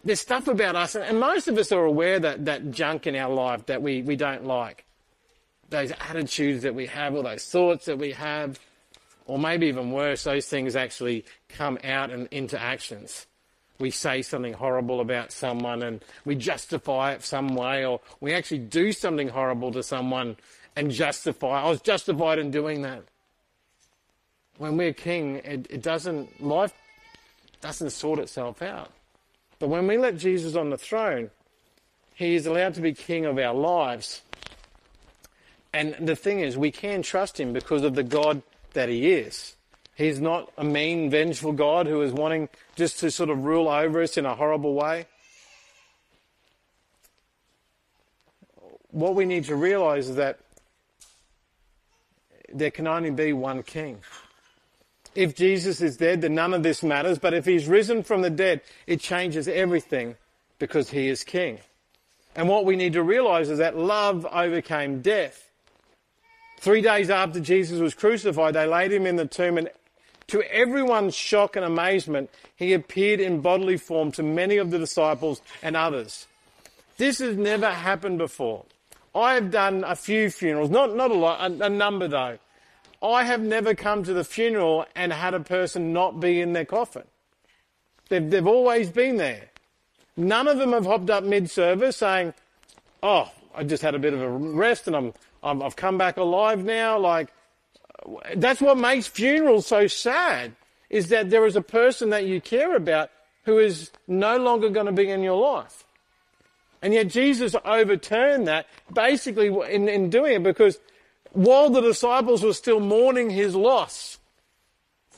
there's 0.05 0.21
stuff 0.21 0.47
about 0.47 0.75
us, 0.75 0.95
and 0.95 1.19
most 1.19 1.47
of 1.47 1.57
us 1.57 1.71
are 1.71 1.83
aware 1.83 2.19
that 2.19 2.45
that 2.45 2.71
junk 2.71 3.07
in 3.07 3.15
our 3.15 3.33
life 3.33 3.65
that 3.65 3.81
we 3.81 4.01
we 4.01 4.15
don't 4.15 4.45
like, 4.45 4.85
those 5.69 5.91
attitudes 6.09 6.63
that 6.63 6.75
we 6.75 6.85
have, 6.85 7.15
or 7.15 7.23
those 7.23 7.45
thoughts 7.45 7.85
that 7.85 7.97
we 7.97 8.11
have, 8.11 8.59
or 9.25 9.37
maybe 9.37 9.67
even 9.67 9.91
worse, 9.91 10.23
those 10.23 10.45
things 10.45 10.75
actually 10.75 11.25
come 11.49 11.77
out 11.83 12.11
and 12.11 12.27
into 12.31 12.61
actions. 12.61 13.25
We 13.77 13.91
say 13.91 14.21
something 14.21 14.53
horrible 14.53 15.01
about 15.01 15.33
someone 15.33 15.83
and 15.83 16.01
we 16.23 16.35
justify 16.35 17.11
it 17.11 17.23
some 17.23 17.55
way, 17.55 17.85
or 17.85 17.99
we 18.21 18.33
actually 18.33 18.59
do 18.59 18.93
something 18.93 19.27
horrible 19.27 19.73
to 19.73 19.83
someone 19.83 20.37
and 20.77 20.91
justify, 20.91 21.61
I 21.63 21.69
was 21.69 21.81
justified 21.81 22.39
in 22.39 22.51
doing 22.51 22.83
that 22.83 23.03
when 24.57 24.77
we're 24.77 24.93
king, 24.93 25.37
it, 25.37 25.67
it 25.69 25.81
doesn't, 25.81 26.41
life 26.41 26.73
doesn't 27.61 27.89
sort 27.91 28.19
itself 28.19 28.61
out. 28.61 28.91
But 29.59 29.69
when 29.69 29.87
we 29.87 29.97
let 29.97 30.17
Jesus 30.17 30.55
on 30.55 30.69
the 30.69 30.77
throne, 30.77 31.31
he 32.13 32.35
is 32.35 32.45
allowed 32.45 32.73
to 32.75 32.81
be 32.81 32.93
king 32.93 33.25
of 33.25 33.37
our 33.37 33.53
lives. 33.53 34.21
And 35.73 35.95
the 35.99 36.15
thing 36.15 36.39
is, 36.39 36.57
we 36.57 36.71
can 36.71 37.01
trust 37.01 37.39
him 37.39 37.51
because 37.51 37.83
of 37.83 37.95
the 37.95 38.03
God 38.03 38.41
that 38.73 38.89
he 38.89 39.11
is. 39.11 39.55
He's 39.95 40.19
not 40.19 40.51
a 40.57 40.63
mean, 40.63 41.09
vengeful 41.09 41.53
God 41.53 41.87
who 41.87 42.01
is 42.01 42.11
wanting 42.11 42.49
just 42.75 42.99
to 42.99 43.11
sort 43.11 43.29
of 43.29 43.43
rule 43.43 43.69
over 43.69 44.01
us 44.01 44.17
in 44.17 44.25
a 44.25 44.35
horrible 44.35 44.73
way. 44.73 45.05
What 48.91 49.15
we 49.15 49.25
need 49.25 49.45
to 49.45 49.55
realize 49.55 50.09
is 50.09 50.15
that 50.15 50.39
there 52.53 52.71
can 52.71 52.87
only 52.87 53.09
be 53.09 53.33
one 53.33 53.63
king. 53.63 53.99
If 55.15 55.35
Jesus 55.35 55.81
is 55.81 55.97
dead, 55.97 56.21
then 56.21 56.35
none 56.35 56.53
of 56.53 56.61
this 56.61 56.83
matters. 56.83 57.17
But 57.17 57.33
if 57.33 57.45
he's 57.45 57.67
risen 57.67 58.03
from 58.03 58.21
the 58.21 58.29
dead, 58.29 58.61
it 58.85 58.99
changes 58.99 59.47
everything 59.47 60.15
because 60.59 60.89
he 60.89 61.07
is 61.07 61.23
king. 61.23 61.59
And 62.35 62.49
what 62.49 62.65
we 62.65 62.75
need 62.75 62.93
to 62.93 63.03
realize 63.03 63.49
is 63.49 63.59
that 63.59 63.77
love 63.77 64.25
overcame 64.29 65.01
death. 65.01 65.49
Three 66.59 66.81
days 66.81 67.09
after 67.09 67.39
Jesus 67.39 67.79
was 67.79 67.93
crucified, 67.93 68.55
they 68.55 68.65
laid 68.65 68.91
him 68.91 69.05
in 69.05 69.15
the 69.15 69.25
tomb 69.25 69.57
and 69.57 69.69
to 70.27 70.41
everyone's 70.51 71.15
shock 71.15 71.55
and 71.55 71.63
amazement, 71.63 72.31
he 72.55 72.73
appeared 72.73 73.19
in 73.19 73.41
bodily 73.41 73.77
form 73.77 74.11
to 74.13 74.23
many 74.23 74.57
of 74.57 74.71
the 74.71 74.79
disciples 74.79 75.41
and 75.61 75.75
others. 75.75 76.25
This 76.97 77.19
has 77.19 77.37
never 77.37 77.69
happened 77.69 78.17
before. 78.17 78.65
I 79.13 79.35
have 79.35 79.51
done 79.51 79.83
a 79.85 79.95
few 79.95 80.29
funerals, 80.29 80.69
not, 80.69 80.95
not 80.95 81.11
a 81.11 81.13
lot, 81.13 81.39
a, 81.39 81.65
a 81.65 81.69
number 81.69 82.07
though. 82.07 82.39
I 83.11 83.23
have 83.23 83.41
never 83.41 83.75
come 83.75 84.03
to 84.03 84.13
the 84.13 84.23
funeral 84.23 84.85
and 84.95 85.13
had 85.13 85.33
a 85.33 85.39
person 85.39 85.93
not 85.93 86.19
be 86.19 86.41
in 86.41 86.53
their 86.53 86.65
coffin. 86.65 87.03
They've, 88.09 88.29
they've 88.29 88.47
always 88.47 88.89
been 88.89 89.17
there. 89.17 89.49
None 90.17 90.47
of 90.47 90.57
them 90.57 90.71
have 90.71 90.85
hopped 90.85 91.09
up 91.09 91.23
mid-service 91.23 91.97
saying, 91.97 92.33
oh, 93.03 93.31
I 93.53 93.63
just 93.63 93.83
had 93.83 93.95
a 93.95 93.99
bit 93.99 94.13
of 94.13 94.21
a 94.21 94.29
rest 94.29 94.87
and 94.87 94.95
I'm, 94.95 95.13
I'm, 95.43 95.61
I've 95.61 95.75
come 95.75 95.97
back 95.97 96.17
alive 96.17 96.63
now. 96.63 96.97
Like, 96.97 97.29
that's 98.35 98.61
what 98.61 98.77
makes 98.77 99.07
funerals 99.07 99.67
so 99.67 99.87
sad, 99.87 100.55
is 100.89 101.09
that 101.09 101.29
there 101.29 101.45
is 101.45 101.55
a 101.55 101.61
person 101.61 102.11
that 102.11 102.25
you 102.25 102.39
care 102.39 102.75
about 102.75 103.09
who 103.43 103.59
is 103.59 103.91
no 104.07 104.37
longer 104.37 104.69
going 104.69 104.85
to 104.85 104.91
be 104.91 105.09
in 105.09 105.21
your 105.21 105.39
life. 105.39 105.83
And 106.81 106.93
yet 106.93 107.07
Jesus 107.07 107.55
overturned 107.65 108.47
that 108.47 108.67
basically 108.93 109.47
in, 109.47 109.89
in 109.89 110.09
doing 110.09 110.33
it 110.33 110.43
because 110.43 110.79
while 111.35 111.69
the 111.69 111.81
disciples 111.81 112.43
were 112.43 112.53
still 112.53 112.79
mourning 112.79 113.29
his 113.29 113.55
loss, 113.55 114.19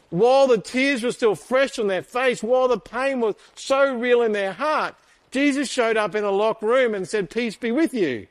while 0.10 0.48
the 0.48 0.58
tears 0.58 1.04
were 1.04 1.12
still 1.12 1.36
fresh 1.36 1.78
on 1.78 1.88
their 1.88 2.02
face, 2.02 2.42
while 2.42 2.68
the 2.68 2.80
pain 2.80 3.20
was 3.20 3.36
so 3.56 3.94
real 3.96 4.24
in 4.24 4.32
their 4.32 4.54
heart, 4.54 4.96
Jesus 5.32 5.70
showed 5.70 5.96
up 5.96 6.16
in 6.16 6.24
a 6.24 6.32
locked 6.32 6.64
room 6.64 6.96
and 6.96 7.08
said, 7.08 7.30
Peace 7.30 7.56
be 7.56 7.72
with 7.72 7.94
you. 7.94 8.28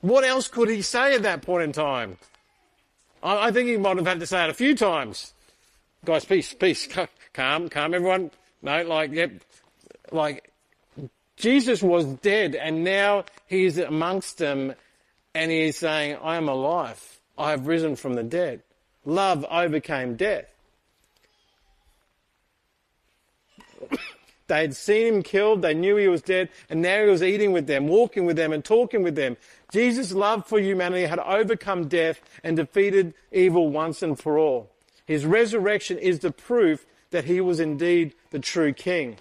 What 0.00 0.24
else 0.24 0.48
could 0.48 0.68
he 0.68 0.82
say 0.82 1.14
at 1.14 1.22
that 1.22 1.42
point 1.42 1.64
in 1.64 1.72
time? 1.72 2.18
I, 3.22 3.50
think 3.50 3.68
he 3.68 3.76
might 3.76 3.96
have 3.96 4.06
had 4.06 4.20
to 4.20 4.26
say 4.26 4.44
it 4.44 4.50
a 4.50 4.54
few 4.54 4.74
times. 4.74 5.32
Guys, 6.04 6.24
peace, 6.24 6.54
peace, 6.54 6.88
calm, 7.32 7.68
calm, 7.68 7.94
everyone. 7.94 8.30
No, 8.62 8.82
like, 8.82 9.12
yep, 9.12 9.32
like, 10.10 10.52
Jesus 11.36 11.82
was 11.82 12.04
dead 12.04 12.54
and 12.54 12.82
now 12.82 13.24
he's 13.46 13.78
amongst 13.78 14.38
them 14.38 14.74
and 15.38 15.52
he 15.52 15.60
is 15.68 15.76
saying, 15.76 16.18
I 16.20 16.34
am 16.34 16.48
alive. 16.48 17.20
I 17.38 17.50
have 17.50 17.68
risen 17.68 17.94
from 17.94 18.14
the 18.14 18.24
dead. 18.24 18.64
Love 19.04 19.46
overcame 19.48 20.16
death. 20.16 20.46
they 24.48 24.62
had 24.62 24.74
seen 24.74 25.06
him 25.06 25.22
killed, 25.22 25.62
they 25.62 25.74
knew 25.74 25.94
he 25.94 26.08
was 26.08 26.22
dead, 26.22 26.48
and 26.68 26.82
now 26.82 27.04
he 27.04 27.08
was 27.08 27.22
eating 27.22 27.52
with 27.52 27.68
them, 27.68 27.86
walking 27.86 28.26
with 28.26 28.34
them, 28.34 28.52
and 28.52 28.64
talking 28.64 29.04
with 29.04 29.14
them. 29.14 29.36
Jesus' 29.72 30.10
love 30.10 30.44
for 30.44 30.58
humanity 30.58 31.06
had 31.06 31.20
overcome 31.20 31.86
death 31.86 32.20
and 32.42 32.56
defeated 32.56 33.14
evil 33.30 33.70
once 33.70 34.02
and 34.02 34.18
for 34.18 34.38
all. 34.38 34.72
His 35.06 35.24
resurrection 35.24 35.98
is 35.98 36.18
the 36.18 36.32
proof 36.32 36.84
that 37.10 37.26
he 37.26 37.40
was 37.40 37.60
indeed 37.60 38.12
the 38.30 38.40
true 38.40 38.72
king 38.72 39.18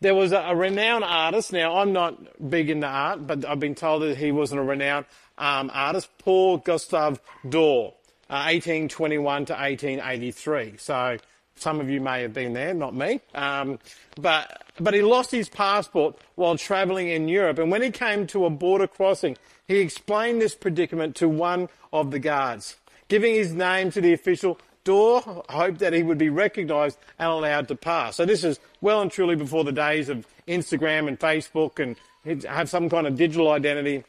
there 0.00 0.14
was 0.14 0.32
a, 0.32 0.38
a, 0.38 0.56
renowned 0.56 1.04
artist. 1.04 1.52
Now, 1.52 1.76
I'm 1.76 1.92
not 1.92 2.50
big 2.50 2.70
into 2.70 2.86
art, 2.86 3.26
but 3.26 3.44
I've 3.44 3.60
been 3.60 3.74
told 3.74 4.02
that 4.02 4.16
he 4.16 4.32
was 4.32 4.52
a 4.52 4.60
renowned 4.60 5.06
um, 5.38 5.70
artist, 5.72 6.08
Paul 6.18 6.58
Gustave 6.58 7.18
Dore, 7.48 7.94
uh, 8.28 8.48
1821 8.48 9.46
to 9.46 9.52
1883. 9.52 10.74
So 10.78 11.18
some 11.56 11.80
of 11.80 11.88
you 11.88 12.00
may 12.00 12.22
have 12.22 12.32
been 12.32 12.52
there, 12.52 12.74
not 12.74 12.94
me. 12.94 13.20
Um, 13.34 13.78
but 14.20 14.62
but 14.78 14.94
he 14.94 15.02
lost 15.02 15.30
his 15.30 15.48
passport 15.48 16.18
while 16.34 16.56
travelling 16.56 17.08
in 17.08 17.28
Europe, 17.28 17.58
and 17.58 17.70
when 17.70 17.82
he 17.82 17.90
came 17.90 18.26
to 18.28 18.44
a 18.44 18.50
border 18.50 18.86
crossing, 18.86 19.36
he 19.66 19.78
explained 19.78 20.40
this 20.40 20.54
predicament 20.54 21.16
to 21.16 21.28
one 21.28 21.68
of 21.92 22.10
the 22.10 22.18
guards, 22.18 22.76
giving 23.08 23.34
his 23.34 23.52
name 23.52 23.90
to 23.92 24.00
the 24.00 24.12
official 24.12 24.58
Dore 24.86 25.20
hoped 25.48 25.80
that 25.80 25.92
he 25.92 26.04
would 26.04 26.16
be 26.16 26.30
recognised 26.30 26.96
and 27.18 27.28
allowed 27.28 27.66
to 27.68 27.74
pass. 27.74 28.16
So 28.16 28.24
this 28.24 28.44
is 28.44 28.60
well 28.80 29.02
and 29.02 29.10
truly 29.10 29.34
before 29.34 29.64
the 29.64 29.72
days 29.72 30.08
of 30.08 30.24
Instagram 30.46 31.08
and 31.08 31.18
Facebook 31.18 31.80
and 31.80 31.96
have 32.44 32.70
some 32.70 32.88
kind 32.88 33.06
of 33.06 33.16
digital 33.16 33.50
identity. 33.50 34.04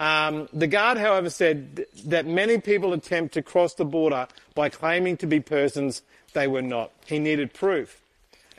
Um, 0.00 0.48
the 0.52 0.66
guard, 0.66 0.98
however, 0.98 1.30
said 1.30 1.86
that 2.06 2.26
many 2.26 2.58
people 2.58 2.92
attempt 2.92 3.34
to 3.34 3.42
cross 3.42 3.74
the 3.74 3.84
border 3.84 4.26
by 4.56 4.68
claiming 4.68 5.16
to 5.18 5.28
be 5.28 5.38
persons 5.38 6.02
they 6.32 6.48
were 6.48 6.60
not. 6.60 6.90
He 7.06 7.20
needed 7.20 7.54
proof. 7.54 8.02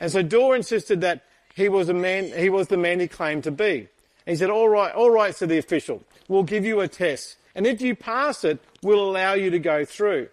And 0.00 0.10
so 0.10 0.22
Dore 0.22 0.56
insisted 0.56 1.02
that 1.02 1.22
he 1.54 1.68
was 1.68 1.90
a 1.90 1.94
man, 1.94 2.32
he 2.36 2.48
was 2.48 2.68
the 2.68 2.78
man 2.78 2.98
he 2.98 3.08
claimed 3.08 3.44
to 3.44 3.50
be. 3.50 3.88
And 4.26 4.34
he 4.34 4.36
said, 4.36 4.48
all 4.48 4.70
right, 4.70 4.94
all 4.94 5.10
right, 5.10 5.34
said 5.34 5.50
the 5.50 5.58
official. 5.58 6.02
We'll 6.28 6.44
give 6.44 6.64
you 6.64 6.80
a 6.80 6.88
test. 6.88 7.36
And 7.54 7.66
if 7.66 7.82
you 7.82 7.94
pass 7.94 8.42
it, 8.42 8.58
we'll 8.82 9.10
allow 9.10 9.34
you 9.34 9.50
to 9.50 9.58
go 9.58 9.84
through. 9.84 10.28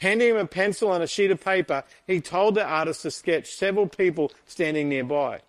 Handing 0.00 0.30
him 0.30 0.36
a 0.36 0.46
pencil 0.46 0.92
and 0.92 1.02
a 1.02 1.08
sheet 1.08 1.30
of 1.30 1.42
paper, 1.42 1.84
he 2.06 2.20
told 2.20 2.54
the 2.54 2.64
artist 2.64 3.02
to 3.02 3.10
sketch 3.10 3.50
several 3.50 3.88
people 3.88 4.32
standing 4.46 4.88
nearby. 4.88 5.40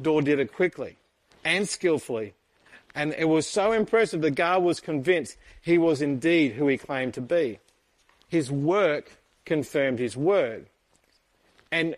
Dore 0.00 0.22
did 0.22 0.38
it 0.38 0.52
quickly 0.52 0.96
and 1.44 1.68
skillfully. 1.68 2.34
And 2.94 3.14
it 3.16 3.26
was 3.26 3.46
so 3.46 3.72
impressive 3.72 4.20
that 4.22 4.32
God 4.32 4.62
was 4.62 4.80
convinced 4.80 5.36
he 5.62 5.78
was 5.78 6.02
indeed 6.02 6.52
who 6.52 6.66
he 6.66 6.76
claimed 6.76 7.14
to 7.14 7.20
be. 7.20 7.58
His 8.28 8.50
work 8.50 9.12
confirmed 9.44 9.98
his 9.98 10.16
word. 10.16 10.66
And 11.70 11.96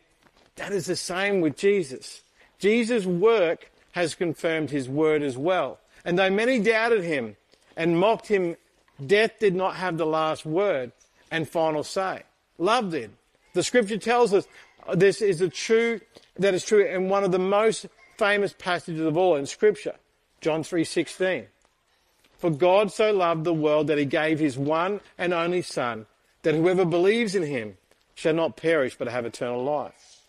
that 0.56 0.72
is 0.72 0.86
the 0.86 0.96
same 0.96 1.40
with 1.40 1.56
Jesus. 1.56 2.22
Jesus' 2.58 3.06
work 3.06 3.70
has 3.92 4.14
confirmed 4.14 4.70
his 4.70 4.88
word 4.88 5.22
as 5.22 5.36
well. 5.36 5.78
And 6.04 6.18
though 6.18 6.30
many 6.30 6.58
doubted 6.60 7.04
him 7.04 7.36
and 7.76 7.98
mocked 7.98 8.28
him, 8.28 8.56
death 9.04 9.38
did 9.40 9.54
not 9.54 9.76
have 9.76 9.96
the 9.96 10.06
last 10.06 10.44
word 10.44 10.92
and 11.32 11.48
final 11.48 11.82
say. 11.82 12.22
Love 12.58 12.92
then. 12.92 13.14
The 13.54 13.64
scripture 13.64 13.98
tells 13.98 14.32
us 14.32 14.46
this 14.94 15.20
is 15.20 15.40
a 15.40 15.48
true, 15.48 16.00
that 16.38 16.54
is 16.54 16.64
true 16.64 16.84
in 16.84 17.08
one 17.08 17.24
of 17.24 17.32
the 17.32 17.38
most 17.40 17.86
famous 18.18 18.54
passages 18.56 19.04
of 19.04 19.16
all 19.16 19.34
in 19.34 19.46
scripture. 19.46 19.96
John 20.40 20.62
3:16. 20.62 21.46
For 22.38 22.50
God 22.50 22.92
so 22.92 23.12
loved 23.12 23.44
the 23.44 23.54
world 23.54 23.86
that 23.86 23.98
he 23.98 24.04
gave 24.04 24.38
his 24.38 24.58
one 24.58 25.00
and 25.16 25.32
only 25.32 25.62
son 25.62 26.06
that 26.42 26.54
whoever 26.54 26.84
believes 26.84 27.34
in 27.34 27.44
him 27.44 27.78
shall 28.14 28.34
not 28.34 28.56
perish 28.56 28.96
but 28.96 29.08
have 29.08 29.24
eternal 29.24 29.62
life. 29.62 30.20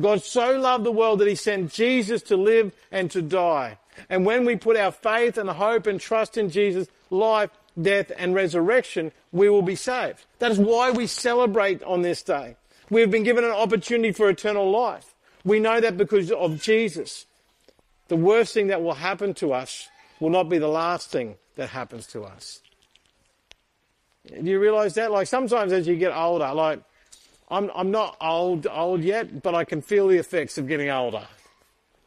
God 0.00 0.22
so 0.22 0.58
loved 0.58 0.84
the 0.84 0.92
world 0.92 1.18
that 1.18 1.28
he 1.28 1.34
sent 1.34 1.72
Jesus 1.72 2.22
to 2.22 2.36
live 2.36 2.72
and 2.90 3.10
to 3.10 3.22
die. 3.22 3.78
And 4.08 4.24
when 4.24 4.44
we 4.44 4.56
put 4.56 4.76
our 4.76 4.92
faith 4.92 5.36
and 5.38 5.48
hope 5.50 5.86
and 5.86 6.00
trust 6.00 6.36
in 6.36 6.50
Jesus' 6.50 6.88
life, 7.10 7.50
death 7.80 8.10
and 8.16 8.34
resurrection, 8.34 9.12
we 9.32 9.48
will 9.48 9.62
be 9.62 9.76
saved. 9.76 10.24
That 10.38 10.50
is 10.50 10.58
why 10.58 10.90
we 10.90 11.06
celebrate 11.06 11.82
on 11.82 12.02
this 12.02 12.22
day. 12.22 12.56
We've 12.90 13.10
been 13.10 13.24
given 13.24 13.44
an 13.44 13.50
opportunity 13.50 14.12
for 14.12 14.28
eternal 14.28 14.70
life. 14.70 15.14
We 15.44 15.60
know 15.60 15.80
that 15.80 15.96
because 15.96 16.30
of 16.32 16.60
Jesus 16.62 17.26
the 18.08 18.16
worst 18.16 18.54
thing 18.54 18.68
that 18.68 18.82
will 18.82 18.94
happen 18.94 19.34
to 19.34 19.52
us 19.52 19.88
will 20.20 20.30
not 20.30 20.48
be 20.48 20.58
the 20.58 20.68
last 20.68 21.10
thing 21.10 21.36
that 21.56 21.70
happens 21.70 22.06
to 22.08 22.22
us. 22.22 22.60
Do 24.28 24.48
you 24.48 24.60
realize 24.60 24.94
that? 24.94 25.10
Like 25.10 25.26
sometimes 25.26 25.72
as 25.72 25.86
you 25.86 25.96
get 25.96 26.12
older, 26.12 26.52
like 26.52 26.80
I'm, 27.48 27.70
I'm 27.74 27.90
not 27.90 28.16
old, 28.20 28.66
old 28.66 29.02
yet, 29.02 29.42
but 29.42 29.54
I 29.54 29.64
can 29.64 29.82
feel 29.82 30.08
the 30.08 30.18
effects 30.18 30.58
of 30.58 30.68
getting 30.68 30.90
older. 30.90 31.26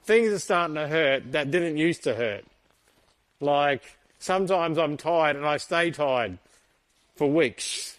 Things 0.04 0.32
are 0.32 0.40
starting 0.40 0.76
to 0.76 0.88
hurt 0.88 1.32
that 1.34 1.52
didn't 1.52 1.78
used 1.78 2.04
to 2.04 2.16
hurt. 2.16 2.46
Like 3.40 3.84
sometimes 4.20 4.78
I'm 4.78 4.98
tired 4.98 5.36
and 5.36 5.46
I 5.46 5.58
stay 5.58 5.92
tired 5.92 6.38
for 7.16 7.30
weeks. 7.30 7.98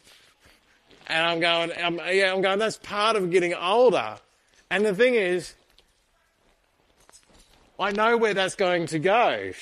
And 1.09 1.27
I'm 1.27 1.41
going, 1.41 1.73
I'm, 1.77 1.97
yeah, 2.15 2.33
I'm 2.33 2.41
going, 2.41 2.59
that's 2.59 2.77
part 2.77 3.17
of 3.17 3.31
getting 3.31 3.55
older. 3.55 4.17
And 4.71 4.87
the 4.87 4.95
thing 4.95 5.15
is, 5.15 5.55
I 7.79 7.91
know 7.91 8.17
where 8.17 8.35
that's 8.35 8.55
going 8.55 8.87
to 8.89 8.99
go. 8.99 9.53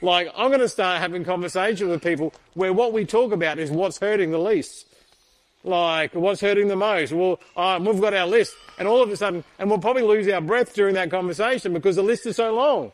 Like, 0.00 0.28
I'm 0.36 0.48
going 0.48 0.60
to 0.60 0.68
start 0.68 1.00
having 1.00 1.24
conversations 1.24 1.90
with 1.90 2.02
people 2.02 2.32
where 2.54 2.72
what 2.72 2.92
we 2.92 3.04
talk 3.04 3.32
about 3.32 3.58
is 3.58 3.70
what's 3.70 3.98
hurting 3.98 4.30
the 4.30 4.38
least. 4.38 4.86
Like, 5.64 6.14
what's 6.14 6.40
hurting 6.40 6.68
the 6.68 6.76
most? 6.76 7.12
Well, 7.12 7.40
um, 7.56 7.84
we've 7.84 8.00
got 8.00 8.14
our 8.14 8.26
list. 8.26 8.54
And 8.78 8.86
all 8.86 9.02
of 9.02 9.10
a 9.10 9.16
sudden, 9.16 9.42
and 9.58 9.68
we'll 9.68 9.80
probably 9.80 10.02
lose 10.02 10.28
our 10.28 10.40
breath 10.40 10.72
during 10.74 10.94
that 10.94 11.10
conversation 11.10 11.72
because 11.72 11.96
the 11.96 12.02
list 12.02 12.26
is 12.26 12.36
so 12.36 12.54
long. 12.54 12.92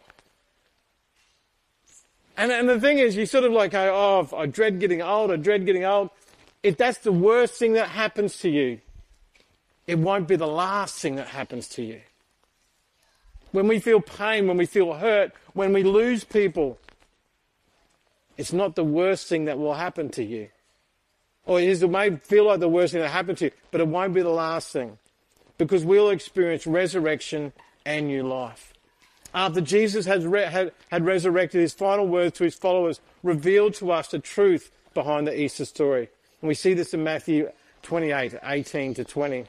And, 2.37 2.51
and 2.51 2.69
the 2.69 2.81
thing 2.81 2.99
is, 2.99 3.17
you 3.17 3.27
sort 3.27 3.45
of 3.45 3.53
like 3.53 3.75
oh, 3.75 4.29
I 4.37 4.47
dread 4.47 4.81
getting 4.81 5.03
old, 5.03 5.31
I 5.31 5.37
dread 5.37 5.67
getting 5.67 5.85
old. 5.85 6.11
If 6.63 6.77
that's 6.77 6.99
the 6.99 7.13
worst 7.13 7.55
thing 7.55 7.75
that 7.75 7.89
happens 7.89 8.39
to 8.39 8.51
you, 8.51 8.81
it 9.87 9.99
won't 9.99 10.27
be 10.27 10.37
the 10.37 10.47
last 10.47 10.99
thing 10.99 11.17
that 11.17 11.29
happens 11.29 11.69
to 11.71 11.83
you 11.83 12.01
when 13.55 13.69
we 13.69 13.79
feel 13.79 14.01
pain, 14.01 14.49
when 14.49 14.57
we 14.57 14.67
feel 14.67 14.95
hurt, 14.95 15.31
when 15.53 15.73
we 15.73 15.85
lose 15.85 16.25
people, 16.25 16.77
it's 18.37 18.53
not 18.53 18.75
the 18.75 18.83
worst 18.83 19.29
thing 19.29 19.45
that 19.45 19.61
will 19.61 19.75
happen 19.75 20.09
to 20.11 20.25
you. 20.25 20.49
Or 21.47 21.61
it, 21.61 21.69
is, 21.69 21.81
it 21.81 21.89
may 21.89 22.17
feel 22.17 22.47
like 22.47 22.59
the 22.59 22.69
worst 22.69 22.95
thing 22.95 23.03
that 23.03 23.11
happened 23.11 23.39
to 23.39 23.45
you, 23.45 23.51
but 23.71 23.81
it 23.81 23.87
won't 23.87 24.13
be 24.13 24.23
the 24.23 24.29
last 24.29 24.73
thing. 24.73 24.99
Because 25.57 25.85
we'll 25.85 26.11
experience 26.11 26.67
resurrection 26.67 27.53
and 27.87 28.09
new 28.09 28.25
life. 28.25 28.74
After 29.35 29.61
Jesus 29.61 30.07
has 30.07 30.25
re- 30.25 30.45
had, 30.45 30.73
had 30.91 31.05
resurrected, 31.05 31.61
his 31.61 31.75
final 31.75 32.07
words 32.07 32.39
to 32.39 32.45
his 32.45 32.55
followers 32.55 33.01
revealed 33.23 33.75
to 33.75 33.91
us 33.91 34.09
the 34.09 34.21
truth 34.21 34.71
behind 34.95 35.27
the 35.27 35.39
Easter 35.39 35.65
story. 35.65 36.09
And 36.41 36.49
we 36.49 36.55
see 36.55 36.73
this 36.73 36.95
in 36.95 37.03
Matthew 37.03 37.51
28, 37.83 38.37
18 38.43 38.95
to 38.95 39.05
20. 39.05 39.45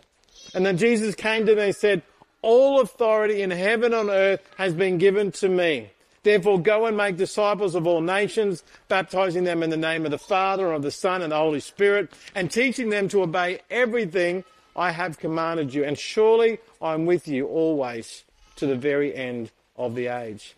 And 0.56 0.66
then 0.66 0.78
Jesus 0.78 1.14
came 1.14 1.46
to 1.46 1.54
them 1.54 1.66
and 1.66 1.76
said, 1.76 2.02
all 2.46 2.80
authority 2.80 3.42
in 3.42 3.50
heaven 3.50 3.86
and 3.86 4.10
on 4.10 4.10
earth 4.12 4.40
has 4.58 4.74
been 4.74 5.00
given 5.00 5.32
to 5.32 5.50
me. 5.50 5.90
Therefore, 6.22 6.60
go 6.60 6.86
and 6.86 6.96
make 6.96 7.18
disciples 7.18 7.74
of 7.74 7.88
all 7.88 8.02
nations, 8.02 8.64
baptizing 8.88 9.44
them 9.46 9.64
in 9.64 9.72
the 9.72 9.78
name 9.78 10.06
of 10.06 10.12
the 10.12 10.20
Father 10.20 10.68
and 10.68 10.76
of 10.76 10.82
the 10.84 10.92
Son 10.92 11.24
and 11.24 11.32
the 11.32 11.38
Holy 11.38 11.60
Spirit, 11.60 12.12
and 12.36 12.52
teaching 12.52 12.90
them 12.90 13.08
to 13.10 13.24
obey 13.24 13.62
everything 13.72 14.44
I 14.76 14.92
have 14.92 15.18
commanded 15.18 15.74
you. 15.74 15.84
And 15.84 15.98
surely 15.98 16.60
I'm 16.82 17.08
with 17.08 17.28
you 17.28 17.48
always 17.48 18.24
to 18.58 18.68
the 18.68 18.76
very 18.76 19.16
end 19.16 19.52
of 19.78 19.96
the 19.96 20.08
age. 20.08 20.56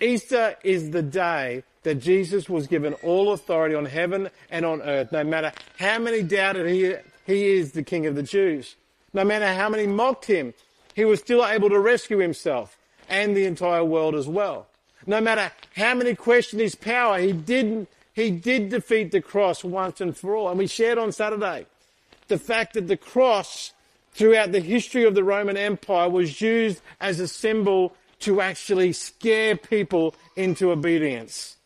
Easter 0.00 0.56
is 0.62 0.90
the 0.90 1.02
day 1.02 1.62
that 1.82 1.96
Jesus 1.96 2.48
was 2.48 2.66
given 2.66 2.94
all 2.94 3.32
authority 3.32 3.74
on 3.74 3.86
heaven 3.86 4.30
and 4.50 4.64
on 4.64 4.82
earth, 4.82 5.12
no 5.12 5.24
matter 5.24 5.52
how 5.78 5.98
many 5.98 6.22
doubted 6.22 6.66
he, 6.68 6.94
he 7.26 7.46
is 7.56 7.72
the 7.72 7.82
King 7.82 8.06
of 8.06 8.14
the 8.14 8.22
Jews. 8.22 8.76
No 9.12 9.24
matter 9.24 9.52
how 9.52 9.68
many 9.68 9.86
mocked 9.86 10.26
him, 10.26 10.54
he 10.94 11.04
was 11.04 11.20
still 11.20 11.44
able 11.44 11.70
to 11.70 11.80
rescue 11.80 12.18
himself 12.18 12.76
and 13.08 13.36
the 13.36 13.44
entire 13.44 13.84
world 13.84 14.14
as 14.14 14.28
well. 14.28 14.66
No 15.06 15.20
matter 15.20 15.50
how 15.76 15.94
many 15.94 16.14
questioned 16.14 16.60
his 16.60 16.74
power, 16.74 17.18
he 17.18 17.32
didn't, 17.32 17.88
he 18.12 18.30
did 18.30 18.68
defeat 18.68 19.10
the 19.10 19.20
cross 19.20 19.64
once 19.64 20.00
and 20.00 20.16
for 20.16 20.36
all. 20.36 20.48
And 20.48 20.58
we 20.58 20.66
shared 20.66 20.98
on 20.98 21.12
Saturday 21.12 21.66
the 22.28 22.38
fact 22.38 22.74
that 22.74 22.86
the 22.86 22.96
cross 22.96 23.72
throughout 24.12 24.52
the 24.52 24.60
history 24.60 25.04
of 25.04 25.14
the 25.14 25.24
Roman 25.24 25.56
Empire 25.56 26.08
was 26.08 26.40
used 26.40 26.80
as 27.00 27.20
a 27.20 27.28
symbol 27.28 27.94
to 28.20 28.40
actually 28.40 28.92
scare 28.92 29.56
people 29.56 30.14
into 30.36 30.70
obedience. 30.70 31.56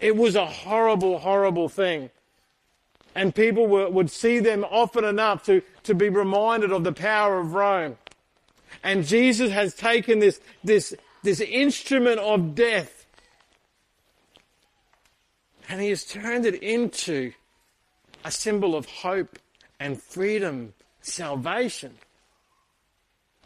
It 0.00 0.16
was 0.16 0.34
a 0.34 0.46
horrible, 0.46 1.18
horrible 1.18 1.68
thing 1.68 2.10
and 3.14 3.34
people 3.34 3.66
were, 3.66 3.88
would 3.88 4.10
see 4.10 4.40
them 4.40 4.64
often 4.70 5.04
enough 5.04 5.44
to, 5.44 5.62
to 5.84 5.94
be 5.94 6.08
reminded 6.08 6.72
of 6.72 6.84
the 6.84 6.92
power 6.92 7.38
of 7.38 7.54
Rome. 7.54 7.96
And 8.82 9.06
Jesus 9.06 9.52
has 9.52 9.74
taken 9.74 10.18
this, 10.18 10.40
this, 10.62 10.94
this 11.22 11.40
instrument 11.40 12.18
of 12.18 12.54
death 12.54 13.06
and 15.68 15.80
he 15.80 15.88
has 15.88 16.04
turned 16.04 16.44
it 16.44 16.62
into 16.62 17.32
a 18.24 18.30
symbol 18.30 18.76
of 18.76 18.86
hope 18.86 19.38
and 19.80 20.00
freedom, 20.00 20.74
salvation. 21.04 21.94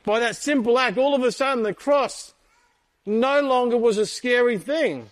By 0.04 0.20
that 0.20 0.36
simple 0.36 0.78
act, 0.78 0.96
all 0.96 1.14
of 1.14 1.22
a 1.22 1.32
sudden 1.32 1.64
the 1.64 1.74
cross 1.74 2.34
no 3.04 3.40
longer 3.40 3.76
was 3.76 3.98
a 3.98 4.06
scary 4.06 4.58
thing. 4.58 5.10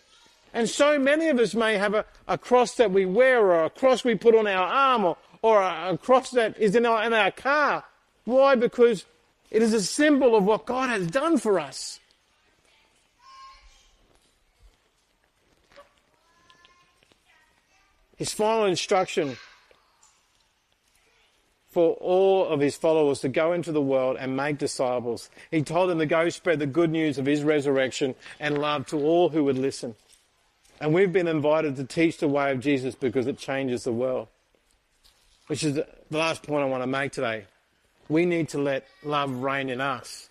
And 0.55 0.69
so 0.69 0.99
many 0.99 1.29
of 1.29 1.39
us 1.39 1.55
may 1.55 1.77
have 1.77 1.95
a, 1.95 2.05
a 2.27 2.39
cross 2.39 2.77
that 2.77 2.91
we 2.91 3.05
wear 3.05 3.41
or 3.41 3.65
a 3.65 3.71
cross 3.71 4.05
we 4.05 4.15
put 4.15 4.35
on 4.35 4.47
our 4.47 4.67
arm 4.67 5.05
or, 5.05 5.17
or 5.43 5.61
a, 5.61 5.93
a 5.93 5.99
cross 5.99 6.31
that 6.31 6.59
is 6.59 6.75
in 6.75 6.87
our, 6.87 7.05
in 7.05 7.13
our 7.13 7.31
car. 7.31 7.85
Why? 8.25 8.55
Because 8.55 9.05
it 9.51 9.63
is 9.63 9.75
a 9.75 9.83
symbol 9.83 10.35
of 10.35 10.45
what 10.45 10.67
God 10.67 10.89
has 10.89 11.07
done 11.09 11.39
for 11.39 11.61
us. 11.61 12.01
His 18.17 18.33
final 18.33 18.65
instruction 18.65 19.37
for 21.77 21.93
all 22.01 22.47
of 22.47 22.59
his 22.59 22.75
followers 22.75 23.21
to 23.21 23.29
go 23.29 23.53
into 23.53 23.71
the 23.71 23.83
world 23.83 24.17
and 24.19 24.35
make 24.35 24.57
disciples. 24.57 25.29
He 25.51 25.61
told 25.61 25.91
them 25.91 25.99
to 25.99 26.07
go 26.07 26.31
spread 26.31 26.59
the 26.59 26.67
good 26.67 26.91
news 26.91 27.19
of 27.19 27.27
his 27.27 27.43
resurrection 27.43 28.15
and 28.41 28.57
love 28.57 28.87
to 28.87 28.99
all 28.99 29.29
who 29.29 29.45
would 29.45 29.59
listen. 29.59 29.95
And 30.81 30.95
we've 30.95 31.13
been 31.13 31.29
invited 31.29 31.77
to 31.77 31.85
teach 31.85 32.17
the 32.17 32.29
way 32.29 32.51
of 32.51 32.61
Jesus 32.61 32.95
because 32.95 33.27
it 33.27 33.37
changes 33.37 33.85
the 33.85 33.93
world. 33.93 34.29
Which 35.49 35.63
is 35.63 35.75
the 35.75 35.87
last 36.11 36.45
point 36.45 36.65
I 36.65 36.67
want 36.67 36.83
to 36.83 36.87
make 36.87 37.13
today. 37.13 37.45
We 38.09 38.25
need 38.25 38.49
to 38.51 38.59
let 38.59 38.87
love 39.05 39.43
reign 39.43 39.69
in 39.69 39.83
us. 39.83 40.31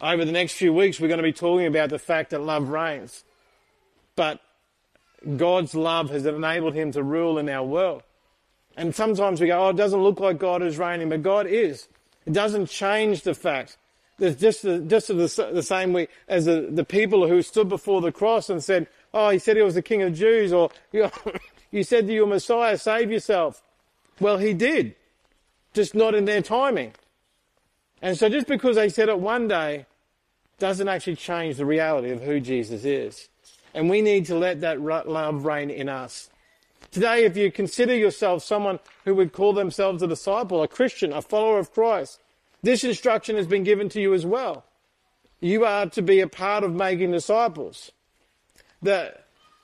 Over 0.00 0.24
the 0.24 0.32
next 0.32 0.54
few 0.54 0.72
weeks, 0.72 0.98
we're 0.98 1.08
going 1.08 1.18
to 1.18 1.22
be 1.22 1.34
talking 1.34 1.66
about 1.66 1.90
the 1.90 1.98
fact 1.98 2.30
that 2.30 2.40
love 2.40 2.70
reigns. 2.70 3.22
But 4.16 4.40
God's 5.36 5.74
love 5.74 6.08
has 6.08 6.24
enabled 6.24 6.72
him 6.72 6.92
to 6.92 7.02
rule 7.02 7.36
in 7.36 7.50
our 7.50 7.66
world. 7.66 8.02
And 8.76 8.94
sometimes 8.94 9.40
we 9.40 9.48
go, 9.48 9.66
oh, 9.66 9.68
it 9.70 9.76
doesn't 9.76 10.02
look 10.02 10.20
like 10.20 10.38
God 10.38 10.62
is 10.62 10.78
reigning, 10.78 11.08
but 11.08 11.22
God 11.22 11.46
is. 11.46 11.88
It 12.26 12.32
doesn't 12.32 12.66
change 12.66 13.22
the 13.22 13.34
fact 13.34 13.76
There's 14.18 14.36
just 14.36 14.62
the, 14.62 14.78
just 14.80 15.08
the, 15.08 15.50
the 15.52 15.62
same 15.62 15.92
way 15.92 16.08
as 16.28 16.44
the, 16.44 16.68
the 16.70 16.84
people 16.84 17.26
who 17.26 17.42
stood 17.42 17.68
before 17.68 18.00
the 18.00 18.12
cross 18.12 18.50
and 18.50 18.62
said, 18.62 18.86
"Oh, 19.12 19.30
he 19.30 19.38
said 19.38 19.56
he 19.56 19.62
was 19.62 19.74
the 19.74 19.82
King 19.82 20.02
of 20.02 20.14
Jews," 20.14 20.52
or 20.52 20.70
"You 20.92 21.82
said 21.82 22.08
you 22.08 22.20
were 22.20 22.26
Messiah, 22.26 22.76
save 22.76 23.10
yourself." 23.10 23.62
Well, 24.20 24.36
he 24.38 24.52
did, 24.52 24.94
just 25.72 25.94
not 25.94 26.14
in 26.14 26.26
their 26.26 26.42
timing. 26.42 26.92
And 28.02 28.16
so, 28.16 28.28
just 28.28 28.46
because 28.46 28.76
they 28.76 28.90
said 28.90 29.08
it 29.08 29.18
one 29.18 29.48
day, 29.48 29.86
doesn't 30.58 30.88
actually 30.88 31.16
change 31.16 31.56
the 31.56 31.66
reality 31.66 32.10
of 32.10 32.22
who 32.22 32.38
Jesus 32.38 32.84
is. 32.84 33.28
And 33.74 33.90
we 33.90 34.02
need 34.02 34.26
to 34.26 34.36
let 34.36 34.60
that 34.60 34.80
love 34.80 35.44
reign 35.44 35.70
in 35.70 35.88
us. 35.88 36.29
Today, 36.90 37.24
if 37.24 37.36
you 37.36 37.52
consider 37.52 37.94
yourself 37.94 38.42
someone 38.42 38.80
who 39.04 39.14
would 39.14 39.32
call 39.32 39.52
themselves 39.52 40.02
a 40.02 40.08
disciple, 40.08 40.62
a 40.62 40.68
Christian, 40.68 41.12
a 41.12 41.22
follower 41.22 41.58
of 41.60 41.72
Christ, 41.72 42.18
this 42.62 42.82
instruction 42.82 43.36
has 43.36 43.46
been 43.46 43.62
given 43.62 43.88
to 43.90 44.00
you 44.00 44.12
as 44.12 44.26
well. 44.26 44.64
You 45.40 45.64
are 45.64 45.86
to 45.86 46.02
be 46.02 46.20
a 46.20 46.26
part 46.26 46.64
of 46.64 46.74
making 46.74 47.12
disciples. 47.12 47.92
The, 48.82 49.16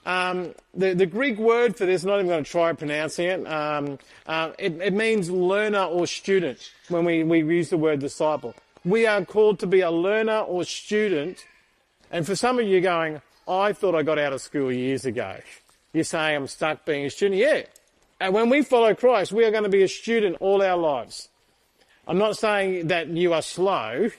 um, 0.07 0.55
the, 0.73 0.95
the, 0.95 1.07
Greek 1.07 1.37
word 1.37 1.77
for 1.77 1.85
this, 1.85 2.05
I'm 2.05 2.11
not 2.11 2.17
even 2.17 2.29
going 2.29 2.45
to 2.45 2.51
try 2.51 2.73
pronouncing 2.73 3.27
it, 3.27 3.47
um, 3.47 3.99
uh, 4.27 4.53
it, 4.59 4.81
it, 4.81 4.93
means 4.95 5.29
learner 5.29 5.83
or 5.83 6.07
student 6.07 6.71
when 6.89 7.05
we, 7.05 7.25
we 7.25 7.41
use 7.41 7.71
the 7.71 7.77
word 7.77 7.99
disciple. 7.99 8.55
We 8.85 9.05
are 9.07 9.25
called 9.25 9.59
to 9.61 9.67
be 9.67 9.81
a 9.81 9.91
learner 9.91 10.41
or 10.41 10.65
student. 10.65 11.45
And 12.11 12.25
for 12.25 12.37
some 12.37 12.61
of 12.61 12.69
you 12.69 12.81
going, 12.81 13.21
I 13.49 13.73
thought 13.73 13.97
I 13.97 14.03
got 14.03 14.19
out 14.19 14.33
of 14.33 14.41
school 14.41 14.71
years 14.71 15.05
ago. 15.05 15.39
You're 15.97 16.05
saying 16.05 16.37
I'm 16.37 16.47
stuck 16.47 16.85
being 16.85 17.07
a 17.07 17.11
student? 17.11 17.41
Yeah. 17.41 17.63
And 18.21 18.35
when 18.35 18.51
we 18.51 18.61
follow 18.61 18.95
Christ, 18.95 19.33
we 19.33 19.47
are 19.47 19.51
going 19.51 19.63
to 19.63 19.71
be 19.71 19.83
a 19.83 19.89
student 19.89 20.37
all 20.41 20.61
our 20.61 20.77
lives. 20.77 21.31
I'm 22.07 22.19
not 22.19 22.37
saying 22.37 22.89
that 22.89 23.09
you 23.09 23.33
are 23.33 23.41
slow. 23.41 24.11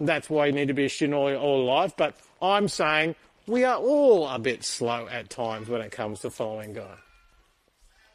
That's 0.00 0.28
why 0.28 0.46
you 0.46 0.52
need 0.52 0.66
to 0.66 0.74
be 0.74 0.86
a 0.86 0.88
student 0.88 1.14
all, 1.14 1.32
all 1.36 1.64
life. 1.64 1.94
But 1.96 2.16
I'm 2.42 2.66
saying 2.66 3.14
we 3.46 3.62
are 3.62 3.76
all 3.76 4.26
a 4.26 4.40
bit 4.40 4.64
slow 4.64 5.06
at 5.06 5.30
times 5.30 5.68
when 5.68 5.80
it 5.80 5.92
comes 5.92 6.18
to 6.22 6.30
following 6.30 6.72
God. 6.72 6.98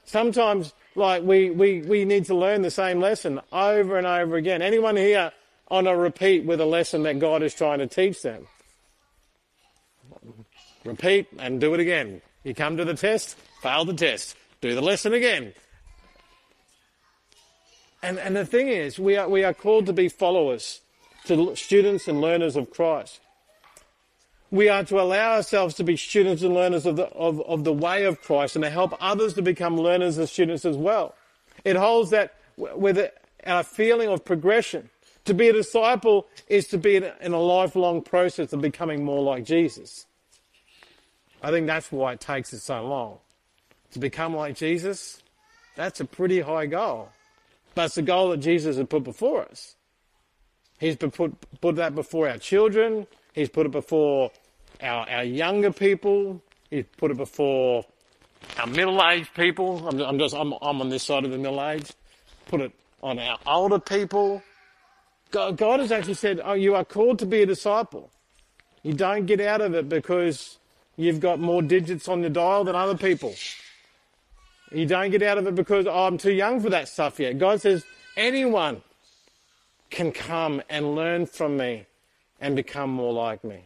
Sometimes, 0.04 0.74
like, 0.96 1.24
we, 1.24 1.50
we, 1.50 1.84
we 1.84 2.04
need 2.04 2.26
to 2.26 2.36
learn 2.36 2.62
the 2.62 2.70
same 2.70 3.00
lesson 3.00 3.40
over 3.54 3.98
and 3.98 4.06
over 4.06 4.36
again. 4.36 4.62
Anyone 4.62 4.98
here 4.98 5.32
on 5.70 5.88
a 5.88 5.96
repeat 5.96 6.44
with 6.44 6.60
a 6.60 6.66
lesson 6.66 7.04
that 7.04 7.20
God 7.20 7.42
is 7.42 7.54
trying 7.54 7.80
to 7.80 7.88
teach 7.88 8.22
them? 8.22 8.48
Repeat 10.84 11.28
and 11.40 11.62
do 11.62 11.74
it 11.74 11.80
again. 11.80 12.22
You 12.48 12.56
come 12.56 12.78
to 12.78 12.86
the 12.86 12.94
test, 12.94 13.38
fail 13.62 13.84
the 13.84 13.94
test, 13.94 14.38
do 14.62 14.74
the 14.74 14.80
lesson 14.80 15.14
again, 15.14 15.54
and, 18.02 18.18
and 18.20 18.38
the 18.38 18.46
thing 18.46 18.70
is, 18.70 18.98
we 18.98 19.18
are, 19.18 19.28
we 19.28 19.44
are 19.44 19.54
called 19.54 19.86
to 19.88 19.92
be 19.92 20.08
followers, 20.08 20.80
to 21.26 21.58
students 21.58 22.08
and 22.08 22.22
learners 22.22 22.56
of 22.56 22.72
Christ. 22.72 23.20
We 24.50 24.70
are 24.70 24.86
to 24.86 25.02
allow 25.02 25.34
ourselves 25.34 25.76
to 25.76 25.84
be 25.84 25.98
students 25.98 26.42
and 26.42 26.54
learners 26.54 26.86
of 26.86 26.96
the, 26.96 27.08
of, 27.08 27.42
of 27.42 27.66
the 27.66 27.74
way 27.74 28.06
of 28.06 28.22
Christ 28.22 28.56
and 28.56 28.64
to 28.64 28.70
help 28.70 28.96
others 29.02 29.34
to 29.34 29.42
become 29.42 29.78
learners 29.78 30.18
and 30.18 30.30
students 30.30 30.64
as 30.64 30.78
well. 30.78 31.16
It 31.66 31.76
holds 31.76 32.12
that 32.12 32.36
with 32.56 32.98
a 33.44 33.64
feeling 33.66 34.08
of 34.08 34.24
progression. 34.24 34.90
To 35.26 35.34
be 35.34 35.50
a 35.50 35.54
disciple 35.54 36.28
is 36.48 36.70
to 36.70 36.78
be 36.78 36.96
in 36.96 37.34
a 37.34 37.42
lifelong 37.42 38.04
process 38.04 38.54
of 38.54 38.62
becoming 38.62 39.04
more 39.04 39.22
like 39.22 39.44
Jesus. 39.44 40.06
I 41.42 41.52
think 41.52 41.68
that's 41.68 41.92
why 41.92 42.14
it 42.14 42.20
takes 42.20 42.54
us 42.54 42.64
so 42.64 42.86
long. 42.86 43.20
To 43.92 44.00
become 44.00 44.36
like 44.36 44.56
Jesus, 44.56 45.22
that's 45.76 46.00
a 46.00 46.06
pretty 46.06 46.42
high 46.42 46.66
goal. 46.66 47.10
But 47.76 47.86
it's 47.86 47.96
the 47.96 48.02
goal 48.02 48.30
that 48.30 48.38
Jesus 48.38 48.78
has 48.78 48.88
put 48.88 49.04
before 49.04 49.44
us. 49.44 49.76
He's 50.80 50.96
put, 50.96 51.34
put 51.62 51.76
that 51.76 51.96
before 51.96 52.28
our 52.30 52.38
children. 52.38 53.08
He's 53.34 53.50
put 53.50 53.66
it 53.66 53.72
before 53.72 54.32
our, 54.82 55.10
our 55.10 55.24
younger 55.24 55.72
people. 55.72 56.42
He's 56.70 56.86
put 56.98 57.12
it 57.12 57.18
before 57.18 57.86
our 58.58 58.68
middle-aged 58.68 59.34
people. 59.34 59.88
I'm, 59.88 60.00
I'm 60.02 60.20
just, 60.20 60.36
I'm, 60.36 60.54
I'm 60.62 60.82
on 60.82 60.90
this 60.90 61.04
side 61.04 61.24
of 61.24 61.32
the 61.32 61.38
middle 61.38 61.64
age. 61.64 61.92
Put 62.48 62.62
it 62.62 62.72
on 63.02 63.20
our 63.20 63.38
older 63.46 63.80
people. 63.80 64.42
God, 65.32 65.58
God 65.58 65.80
has 65.80 65.92
actually 65.92 66.16
said, 66.16 66.42
oh, 66.44 66.54
you 66.54 66.76
are 66.76 66.86
called 66.86 67.20
to 67.20 67.26
be 67.26 67.42
a 67.42 67.46
disciple. 67.46 68.12
You 68.84 68.94
don't 68.94 69.26
get 69.26 69.42
out 69.42 69.62
of 69.62 69.74
it 69.76 69.90
because 69.90 70.58
you've 70.98 71.20
got 71.20 71.40
more 71.40 71.62
digits 71.62 72.08
on 72.08 72.22
your 72.22 72.30
dial 72.30 72.64
than 72.66 72.76
other 72.76 72.98
people. 72.98 73.34
You 74.72 74.86
don't 74.86 75.12
get 75.12 75.24
out 75.24 75.38
of 75.38 75.48
it 75.48 75.56
because 75.56 75.88
oh, 75.88 76.08
I'm 76.08 76.18
too 76.18 76.34
young 76.34 76.60
for 76.60 76.70
that 76.72 76.90
stuff 76.90 77.20
yet. 77.20 77.38
God 77.38 77.62
says 77.62 77.86
anyone 78.18 78.82
can 79.90 80.12
come 80.12 80.62
and 80.70 80.96
learn 80.96 81.26
from 81.26 81.56
me 81.56 81.86
and 82.42 82.56
become 82.56 82.90
more 82.90 83.14
like 83.14 83.44
me. 83.44 83.64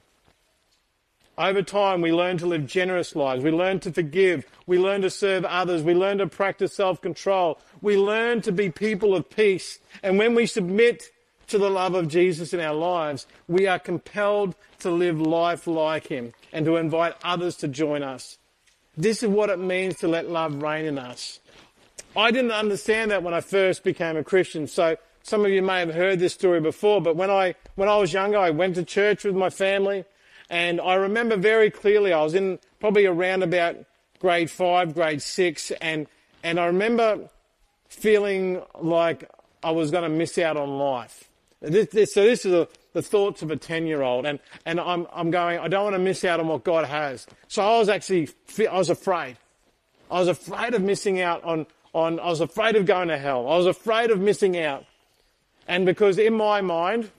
Over 1.38 1.64
time, 1.64 2.02
we 2.02 2.12
learn 2.12 2.38
to 2.40 2.46
live 2.46 2.68
generous 2.68 3.16
lives. 3.16 3.44
We 3.44 3.52
learn 3.52 3.80
to 3.80 3.92
forgive. 3.92 4.46
We 4.68 4.78
learn 4.78 5.02
to 5.02 5.10
serve 5.10 5.44
others. 5.46 5.82
We 5.82 5.96
learn 5.96 6.20
to 6.20 6.28
practice 6.28 6.74
self-control. 6.76 7.58
We 7.82 7.98
learn 7.98 8.42
to 8.44 8.52
be 8.52 8.70
people 8.70 9.16
of 9.16 9.28
peace. 9.30 9.80
And 10.04 10.20
when 10.20 10.36
we 10.36 10.46
submit 10.46 11.10
to 11.52 11.58
the 11.58 11.70
love 11.70 11.96
of 11.96 12.08
Jesus 12.08 12.54
in 12.54 12.60
our 12.60 12.74
lives, 12.74 13.28
we 13.48 13.68
are 13.68 13.78
compelled 13.78 14.56
to 14.80 14.90
live 14.90 15.20
life 15.20 15.68
like 15.68 16.08
him 16.08 16.34
and 16.52 16.66
to 16.66 16.78
invite 16.78 17.14
others 17.24 17.58
to 17.58 17.68
join 17.68 18.04
us. 18.04 18.38
This 18.98 19.22
is 19.22 19.30
what 19.30 19.50
it 19.50 19.60
means 19.60 19.98
to 20.00 20.08
let 20.08 20.30
love 20.30 20.62
reign 20.62 20.86
in 20.86 20.98
us. 20.98 21.40
I 22.16 22.32
didn't 22.32 22.52
understand 22.52 23.12
that 23.12 23.24
when 23.24 23.34
I 23.34 23.42
first 23.42 23.84
became 23.84 24.18
a 24.18 24.24
Christian. 24.24 24.68
So 24.68 24.98
some 25.24 25.46
of 25.46 25.52
you 25.52 25.62
may 25.62 25.80
have 25.80 25.94
heard 25.94 26.20
this 26.20 26.34
story 26.34 26.62
before, 26.62 27.02
but 27.02 27.16
when 27.16 27.30
I, 27.30 27.56
when 27.76 27.90
I 27.90 27.98
was 27.98 28.12
younger, 28.14 28.38
I 28.38 28.50
went 28.50 28.76
to 28.76 28.84
church 28.84 29.24
with 29.24 29.36
my 29.36 29.50
family 29.50 30.06
and 30.50 30.82
I 30.82 30.96
remember 30.96 31.38
very 31.38 31.70
clearly 31.70 32.12
I 32.14 32.24
was 32.24 32.34
in 32.34 32.60
probably 32.80 33.06
around 33.06 33.44
about 33.44 33.78
grade 34.20 34.50
five, 34.50 34.94
grade 34.94 35.22
six 35.22 35.72
and, 35.82 36.08
and 36.44 36.60
I 36.60 36.66
remember 36.66 37.30
feeling 37.90 38.62
like 38.80 39.30
I 39.64 39.72
was 39.72 39.92
going 39.92 40.04
to 40.04 40.10
miss 40.10 40.38
out 40.38 40.58
on 40.58 40.78
life. 40.78 41.30
This, 41.62 41.88
this, 41.90 42.14
so 42.14 42.24
this 42.24 42.46
is 42.46 42.54
a, 42.54 42.68
the 42.94 43.02
thoughts 43.02 43.42
of 43.42 43.52
a 43.52 43.56
10 43.56 43.86
year 43.86 44.02
old. 44.02 44.26
And, 44.26 44.40
and 44.66 44.80
I'm, 44.80 45.08
I'm 45.14 45.32
going, 45.32 45.60
I 45.60 45.68
don't 45.68 45.84
want 45.84 45.96
to 45.96 46.00
miss 46.00 46.24
out 46.26 46.40
on 46.40 46.48
what 46.48 46.64
God 46.64 46.86
has. 46.86 47.28
So 47.48 47.62
I 47.62 47.78
was 47.78 47.90
actually, 47.90 48.30
I 48.60 48.78
was 48.78 48.90
afraid. 48.90 49.38
I 50.10 50.20
was 50.20 50.28
afraid 50.28 50.74
of 50.74 50.82
missing 50.82 51.22
out 51.22 51.44
on, 51.44 51.68
on, 51.94 52.20
I 52.20 52.26
was 52.26 52.42
afraid 52.42 52.76
of 52.76 52.86
going 52.86 53.08
to 53.10 53.18
hell. 53.18 53.48
I 53.48 53.58
was 53.58 53.68
afraid 53.68 54.12
of 54.12 54.20
missing 54.20 54.58
out. 54.58 54.86
And 55.68 55.86
because 55.86 56.18
in 56.18 56.34
my 56.34 56.62
mind, 56.62 57.12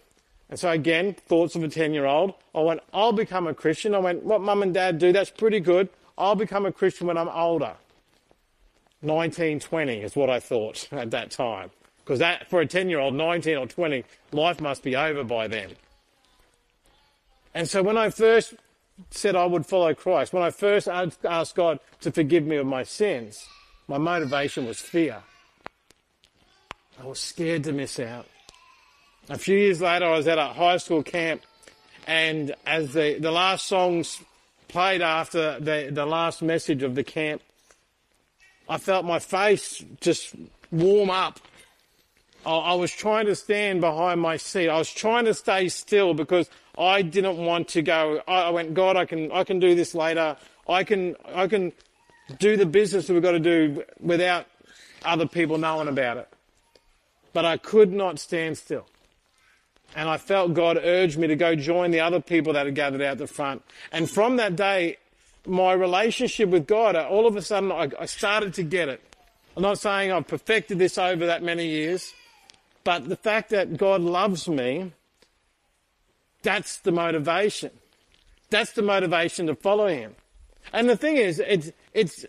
and 0.50 0.58
so 0.58 0.70
again, 0.70 1.14
thoughts 1.14 1.54
of 1.54 1.62
a 1.62 1.68
10 1.68 1.94
year 1.94 2.04
old, 2.04 2.34
I 2.54 2.60
went, 2.60 2.80
I'll 2.92 3.12
become 3.12 3.46
a 3.46 3.54
Christian. 3.54 3.94
I 3.94 3.98
went, 3.98 4.24
what 4.24 4.40
mum 4.40 4.62
and 4.62 4.74
dad 4.74 4.98
do, 4.98 5.12
that's 5.12 5.30
pretty 5.30 5.60
good. 5.60 5.88
I'll 6.18 6.34
become 6.34 6.66
a 6.66 6.72
Christian 6.72 7.06
when 7.06 7.16
I'm 7.16 7.28
older. 7.28 7.74
1920 9.00 10.02
is 10.02 10.14
what 10.14 10.28
I 10.28 10.40
thought 10.40 10.88
at 10.92 11.10
that 11.12 11.30
time. 11.30 11.70
Because 12.04 12.18
that, 12.18 12.48
for 12.50 12.60
a 12.60 12.66
10 12.66 12.88
year 12.88 12.98
old, 12.98 13.14
19 13.14 13.56
or 13.56 13.66
20, 13.66 14.04
life 14.32 14.60
must 14.60 14.82
be 14.82 14.96
over 14.96 15.24
by 15.24 15.46
then. 15.48 15.70
And 17.54 17.68
so 17.68 17.82
when 17.82 17.96
I 17.96 18.10
first 18.10 18.54
said 19.10 19.36
I 19.36 19.46
would 19.46 19.66
follow 19.66 19.94
Christ, 19.94 20.32
when 20.32 20.42
I 20.42 20.50
first 20.50 20.88
asked 20.88 21.54
God 21.54 21.78
to 22.00 22.10
forgive 22.10 22.44
me 22.44 22.56
of 22.56 22.66
my 22.66 22.82
sins, 22.82 23.46
my 23.88 23.98
motivation 23.98 24.66
was 24.66 24.80
fear. 24.80 25.22
I 27.00 27.06
was 27.06 27.20
scared 27.20 27.64
to 27.64 27.72
miss 27.72 27.98
out. 28.00 28.26
A 29.28 29.38
few 29.38 29.56
years 29.56 29.80
later, 29.80 30.06
I 30.06 30.16
was 30.16 30.26
at 30.26 30.38
a 30.38 30.46
high 30.46 30.76
school 30.78 31.02
camp, 31.02 31.42
and 32.06 32.54
as 32.66 32.92
the, 32.92 33.18
the 33.20 33.30
last 33.30 33.66
songs 33.66 34.20
played 34.68 35.02
after 35.02 35.60
the, 35.60 35.90
the 35.92 36.06
last 36.06 36.42
message 36.42 36.82
of 36.82 36.94
the 36.94 37.04
camp, 37.04 37.42
I 38.68 38.78
felt 38.78 39.04
my 39.04 39.18
face 39.18 39.84
just 40.00 40.34
warm 40.70 41.10
up 41.10 41.38
I 42.44 42.74
was 42.74 42.90
trying 42.90 43.26
to 43.26 43.36
stand 43.36 43.80
behind 43.80 44.20
my 44.20 44.36
seat. 44.36 44.68
I 44.68 44.78
was 44.78 44.90
trying 44.90 45.26
to 45.26 45.34
stay 45.34 45.68
still 45.68 46.12
because 46.12 46.50
I 46.76 47.02
didn't 47.02 47.36
want 47.36 47.68
to 47.68 47.82
go. 47.82 48.20
I 48.26 48.50
went, 48.50 48.74
God, 48.74 48.96
I 48.96 49.04
can, 49.04 49.30
I 49.30 49.44
can 49.44 49.60
do 49.60 49.74
this 49.74 49.94
later. 49.94 50.36
I 50.68 50.82
can, 50.82 51.14
I 51.34 51.46
can 51.46 51.72
do 52.38 52.56
the 52.56 52.66
business 52.66 53.06
that 53.06 53.12
we've 53.12 53.22
got 53.22 53.32
to 53.32 53.40
do 53.40 53.84
without 54.00 54.46
other 55.04 55.26
people 55.26 55.58
knowing 55.58 55.88
about 55.88 56.16
it. 56.16 56.28
But 57.32 57.44
I 57.44 57.56
could 57.56 57.92
not 57.92 58.18
stand 58.18 58.58
still. 58.58 58.86
And 59.94 60.08
I 60.08 60.16
felt 60.16 60.54
God 60.54 60.78
urge 60.82 61.16
me 61.16 61.26
to 61.26 61.36
go 61.36 61.54
join 61.54 61.90
the 61.90 62.00
other 62.00 62.20
people 62.20 62.54
that 62.54 62.66
had 62.66 62.74
gathered 62.74 63.02
out 63.02 63.18
the 63.18 63.26
front. 63.26 63.62
And 63.92 64.10
from 64.10 64.36
that 64.36 64.56
day, 64.56 64.96
my 65.46 65.72
relationship 65.72 66.48
with 66.48 66.66
God, 66.66 66.96
all 66.96 67.26
of 67.26 67.36
a 67.36 67.42
sudden, 67.42 67.70
I 67.72 68.06
started 68.06 68.54
to 68.54 68.62
get 68.62 68.88
it. 68.88 69.00
I'm 69.56 69.62
not 69.62 69.78
saying 69.78 70.10
I've 70.10 70.26
perfected 70.26 70.78
this 70.78 70.96
over 70.96 71.26
that 71.26 71.42
many 71.42 71.66
years, 71.66 72.14
but 72.84 73.08
the 73.08 73.16
fact 73.16 73.50
that 73.50 73.76
God 73.76 74.00
loves 74.00 74.48
me, 74.48 74.92
that's 76.42 76.78
the 76.78 76.92
motivation. 76.92 77.70
That's 78.50 78.72
the 78.72 78.82
motivation 78.82 79.46
to 79.46 79.54
follow 79.54 79.86
him. 79.86 80.14
And 80.72 80.88
the 80.88 80.96
thing 80.96 81.16
is, 81.16 81.38
it's, 81.40 81.70
it's, 81.94 82.26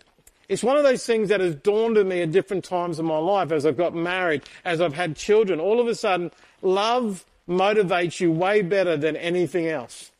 it's 0.48 0.62
one 0.62 0.76
of 0.76 0.82
those 0.82 1.04
things 1.04 1.28
that 1.28 1.40
has 1.40 1.54
dawned 1.56 1.98
on 1.98 2.08
me 2.08 2.22
at 2.22 2.32
different 2.32 2.64
times 2.64 2.98
in 2.98 3.06
my 3.06 3.18
life 3.18 3.52
as 3.52 3.66
I've 3.66 3.76
got 3.76 3.94
married, 3.94 4.42
as 4.64 4.80
I've 4.80 4.94
had 4.94 5.16
children. 5.16 5.60
All 5.60 5.80
of 5.80 5.86
a 5.86 5.94
sudden, 5.94 6.30
love 6.62 7.24
motivates 7.48 8.20
you 8.20 8.32
way 8.32 8.62
better 8.62 8.96
than 8.96 9.16
anything 9.16 9.66
else. 9.66 10.10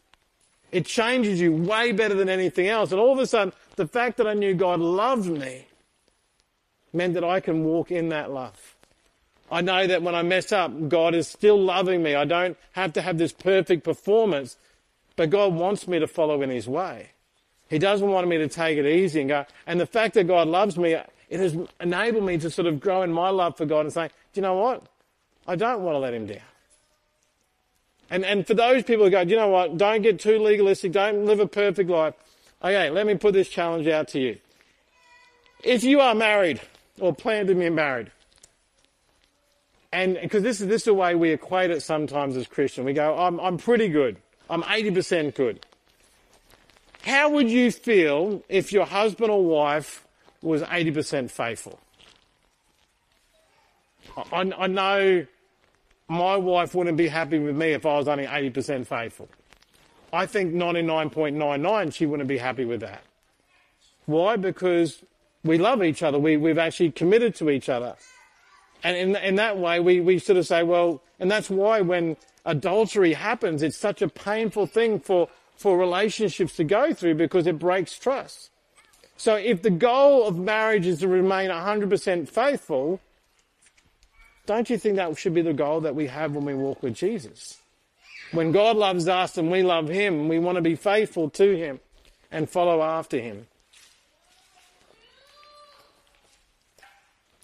It 0.72 0.86
changes 0.86 1.40
you 1.40 1.54
way 1.54 1.92
better 1.92 2.14
than 2.14 2.28
anything 2.28 2.66
else. 2.66 2.90
And 2.90 3.00
all 3.00 3.12
of 3.12 3.18
a 3.18 3.26
sudden, 3.26 3.52
the 3.76 3.86
fact 3.86 4.16
that 4.16 4.26
I 4.26 4.34
knew 4.34 4.54
God 4.54 4.80
loved 4.80 5.30
me 5.30 5.66
meant 6.92 7.14
that 7.14 7.24
I 7.24 7.40
can 7.40 7.64
walk 7.64 7.90
in 7.90 8.08
that 8.10 8.30
love. 8.30 8.73
I 9.50 9.60
know 9.60 9.86
that 9.86 10.02
when 10.02 10.14
I 10.14 10.22
mess 10.22 10.52
up, 10.52 10.88
God 10.88 11.14
is 11.14 11.28
still 11.28 11.60
loving 11.60 12.02
me. 12.02 12.14
I 12.14 12.24
don't 12.24 12.56
have 12.72 12.92
to 12.94 13.02
have 13.02 13.18
this 13.18 13.32
perfect 13.32 13.84
performance, 13.84 14.56
but 15.16 15.30
God 15.30 15.54
wants 15.54 15.86
me 15.86 15.98
to 15.98 16.06
follow 16.06 16.42
in 16.42 16.50
His 16.50 16.66
way. 16.66 17.10
He 17.68 17.78
doesn't 17.78 18.08
want 18.08 18.28
me 18.28 18.38
to 18.38 18.48
take 18.48 18.78
it 18.78 18.86
easy 18.86 19.20
and 19.20 19.28
go. 19.28 19.46
And 19.66 19.80
the 19.80 19.86
fact 19.86 20.14
that 20.14 20.24
God 20.24 20.48
loves 20.48 20.76
me, 20.76 20.92
it 20.94 21.40
has 21.40 21.56
enabled 21.80 22.24
me 22.24 22.38
to 22.38 22.50
sort 22.50 22.66
of 22.66 22.80
grow 22.80 23.02
in 23.02 23.12
my 23.12 23.30
love 23.30 23.56
for 23.56 23.66
God 23.66 23.80
and 23.80 23.92
say, 23.92 24.08
do 24.32 24.40
you 24.40 24.42
know 24.42 24.54
what? 24.54 24.82
I 25.46 25.56
don't 25.56 25.82
want 25.82 25.94
to 25.94 25.98
let 25.98 26.14
Him 26.14 26.26
down. 26.26 26.38
And, 28.10 28.24
and 28.24 28.46
for 28.46 28.54
those 28.54 28.82
people 28.82 29.04
who 29.04 29.10
go, 29.10 29.24
do 29.24 29.30
you 29.30 29.36
know 29.36 29.48
what? 29.48 29.76
Don't 29.76 30.02
get 30.02 30.20
too 30.20 30.38
legalistic. 30.38 30.92
Don't 30.92 31.26
live 31.26 31.40
a 31.40 31.46
perfect 31.46 31.90
life. 31.90 32.14
Okay, 32.62 32.90
let 32.90 33.06
me 33.06 33.14
put 33.14 33.34
this 33.34 33.48
challenge 33.48 33.86
out 33.88 34.08
to 34.08 34.20
you. 34.20 34.38
If 35.62 35.84
you 35.84 36.00
are 36.00 36.14
married 36.14 36.60
or 37.00 37.14
plan 37.14 37.46
to 37.46 37.54
be 37.54 37.70
married, 37.70 38.10
and 39.94 40.18
because 40.20 40.42
this 40.42 40.60
is 40.60 40.66
this 40.66 40.82
is 40.82 40.86
the 40.86 40.94
way 40.94 41.14
we 41.14 41.30
equate 41.30 41.70
it 41.70 41.80
sometimes 41.80 42.36
as 42.36 42.46
Christian. 42.48 42.84
We 42.84 42.92
go, 42.92 43.16
I'm 43.16 43.38
I'm 43.38 43.56
pretty 43.56 43.88
good. 43.88 44.16
I'm 44.50 44.62
80% 44.62 45.34
good. 45.34 45.64
How 47.02 47.30
would 47.30 47.50
you 47.50 47.70
feel 47.70 48.42
if 48.48 48.72
your 48.72 48.84
husband 48.84 49.30
or 49.30 49.42
wife 49.42 50.06
was 50.42 50.62
80% 50.62 51.30
faithful? 51.30 51.78
I, 54.32 54.52
I 54.58 54.66
know 54.66 55.26
my 56.08 56.36
wife 56.36 56.74
wouldn't 56.74 56.98
be 56.98 57.08
happy 57.08 57.38
with 57.38 57.56
me 57.56 57.72
if 57.72 57.86
I 57.86 57.96
was 57.96 58.08
only 58.08 58.26
80% 58.26 58.86
faithful. 58.86 59.28
I 60.12 60.26
think 60.26 60.54
99.99 60.54 61.94
she 61.94 62.06
wouldn't 62.06 62.28
be 62.28 62.38
happy 62.38 62.64
with 62.64 62.80
that. 62.80 63.02
Why? 64.06 64.36
Because 64.36 65.02
we 65.42 65.58
love 65.58 65.82
each 65.82 66.02
other. 66.02 66.18
We, 66.18 66.36
we've 66.36 66.58
actually 66.58 66.90
committed 66.90 67.34
to 67.36 67.48
each 67.48 67.68
other. 67.68 67.96
And 68.84 68.96
in, 68.96 69.16
in 69.16 69.36
that 69.36 69.58
way, 69.58 69.80
we, 69.80 70.00
we 70.00 70.18
sort 70.18 70.36
of 70.36 70.46
say, 70.46 70.62
well, 70.62 71.02
and 71.18 71.30
that's 71.30 71.48
why 71.48 71.80
when 71.80 72.18
adultery 72.44 73.14
happens, 73.14 73.62
it's 73.62 73.78
such 73.78 74.02
a 74.02 74.08
painful 74.08 74.66
thing 74.66 75.00
for, 75.00 75.28
for 75.56 75.78
relationships 75.78 76.54
to 76.56 76.64
go 76.64 76.92
through 76.92 77.14
because 77.14 77.46
it 77.46 77.58
breaks 77.58 77.98
trust. 77.98 78.50
So 79.16 79.36
if 79.36 79.62
the 79.62 79.70
goal 79.70 80.26
of 80.26 80.36
marriage 80.36 80.86
is 80.86 81.00
to 81.00 81.08
remain 81.08 81.48
100% 81.48 82.28
faithful, 82.28 83.00
don't 84.44 84.68
you 84.68 84.76
think 84.76 84.96
that 84.96 85.16
should 85.16 85.34
be 85.34 85.42
the 85.42 85.54
goal 85.54 85.80
that 85.80 85.94
we 85.94 86.08
have 86.08 86.32
when 86.32 86.44
we 86.44 86.54
walk 86.54 86.82
with 86.82 86.94
Jesus? 86.94 87.58
When 88.32 88.52
God 88.52 88.76
loves 88.76 89.08
us 89.08 89.38
and 89.38 89.50
we 89.50 89.62
love 89.62 89.88
Him, 89.88 90.28
we 90.28 90.38
want 90.38 90.56
to 90.56 90.62
be 90.62 90.74
faithful 90.74 91.30
to 91.30 91.56
Him 91.56 91.80
and 92.30 92.50
follow 92.50 92.82
after 92.82 93.18
Him. 93.18 93.46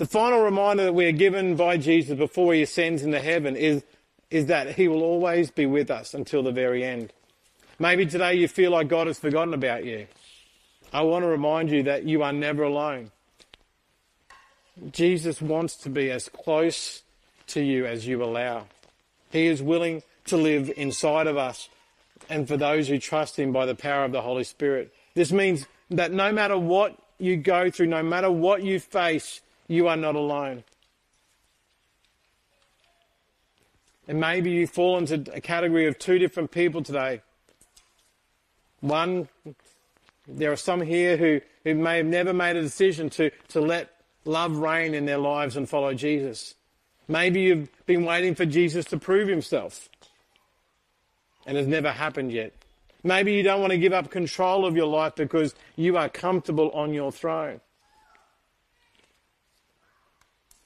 The 0.01 0.07
final 0.07 0.41
reminder 0.41 0.85
that 0.85 0.95
we 0.95 1.05
are 1.05 1.13
given 1.13 1.57
by 1.57 1.77
Jesus 1.77 2.17
before 2.17 2.55
he 2.55 2.63
ascends 2.63 3.03
into 3.03 3.21
heaven 3.21 3.55
is, 3.55 3.85
is 4.31 4.47
that 4.47 4.77
he 4.77 4.89
will 4.89 5.03
always 5.03 5.51
be 5.51 5.67
with 5.67 5.91
us 5.91 6.15
until 6.15 6.43
the 6.43 6.53
very 6.53 6.83
end. 6.83 7.13
Maybe 7.79 8.07
today 8.07 8.33
you 8.33 8.49
feel 8.49 8.71
like 8.71 8.89
God 8.89 9.09
has 9.09 9.19
forgotten 9.19 9.53
about 9.53 9.85
you. 9.85 10.07
I 10.91 11.03
want 11.03 11.25
to 11.25 11.29
remind 11.29 11.69
you 11.71 11.83
that 11.83 12.05
you 12.05 12.23
are 12.23 12.33
never 12.33 12.63
alone. 12.63 13.11
Jesus 14.91 15.43
wants 15.43 15.77
to 15.77 15.91
be 15.91 16.11
as 16.11 16.31
close 16.31 17.03
to 17.49 17.61
you 17.61 17.85
as 17.85 18.07
you 18.07 18.25
allow. 18.25 18.69
He 19.31 19.49
is 19.49 19.61
willing 19.61 20.03
to 20.29 20.39
live 20.39 20.73
inside 20.79 21.27
of 21.27 21.37
us 21.37 21.69
and 22.31 22.49
for 22.49 22.57
those 22.57 22.89
who 22.89 22.99
trust 22.99 23.39
him 23.39 23.53
by 23.53 23.67
the 23.67 23.75
power 23.75 24.07
of 24.07 24.13
the 24.13 24.23
Holy 24.23 24.45
Spirit. 24.45 24.95
This 25.13 25.31
means 25.31 25.67
that 25.91 26.11
no 26.11 26.33
matter 26.33 26.57
what 26.57 26.97
you 27.19 27.37
go 27.37 27.71
through, 27.71 27.89
no 27.89 28.03
matter 28.03 28.31
what 28.31 28.63
you 28.63 28.81
face, 28.81 29.43
you 29.71 29.87
are 29.87 29.97
not 29.97 30.17
alone. 30.17 30.65
And 34.09 34.19
maybe 34.19 34.51
you 34.51 34.67
fall 34.67 34.99
into 34.99 35.33
a 35.33 35.41
category 35.41 35.87
of 35.87 35.97
two 35.97 36.19
different 36.19 36.51
people 36.51 36.83
today. 36.83 37.23
One, 38.81 39.29
there 40.27 40.51
are 40.51 40.57
some 40.57 40.81
here 40.81 41.17
who, 41.17 41.41
who 41.63 41.77
may 41.77 41.99
have 41.99 42.07
never 42.07 42.33
made 42.33 42.57
a 42.57 42.63
decision 42.63 43.11
to, 43.11 43.31
to 43.49 43.61
let 43.61 43.95
love 44.25 44.57
reign 44.57 44.93
in 44.93 45.07
their 45.07 45.19
lives 45.19 45.57
and 45.57 45.69
follow 45.69 45.95
Jesus. 45.95 46.57
Maybe 47.07 47.43
you've 47.43 47.71
been 47.87 48.05
waiting 48.05 48.35
for 48.35 48.47
Jesus 48.47 48.87
to 48.87 48.99
prove 48.99 49.29
himself 49.29 49.89
and 51.47 51.57
has 51.57 51.69
never 51.69 51.93
happened 51.93 52.33
yet. 52.33 52.53
Maybe 53.05 53.35
you 53.35 53.45
don't 53.45 53.61
want 53.61 53.71
to 53.71 53.79
give 53.79 53.93
up 53.93 54.11
control 54.11 54.67
of 54.67 54.75
your 54.75 54.87
life 54.87 55.15
because 55.15 55.55
you 55.77 55.97
are 55.97 56.09
comfortable 56.09 56.71
on 56.73 56.93
your 56.93 57.13
throne. 57.13 57.61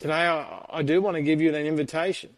Today, 0.05 0.27
I, 0.27 0.67
I 0.69 0.83
do 0.83 1.01
want 1.01 1.15
to 1.15 1.23
give 1.23 1.41
you 1.41 1.49
an 1.49 1.65
invitation 1.65 2.29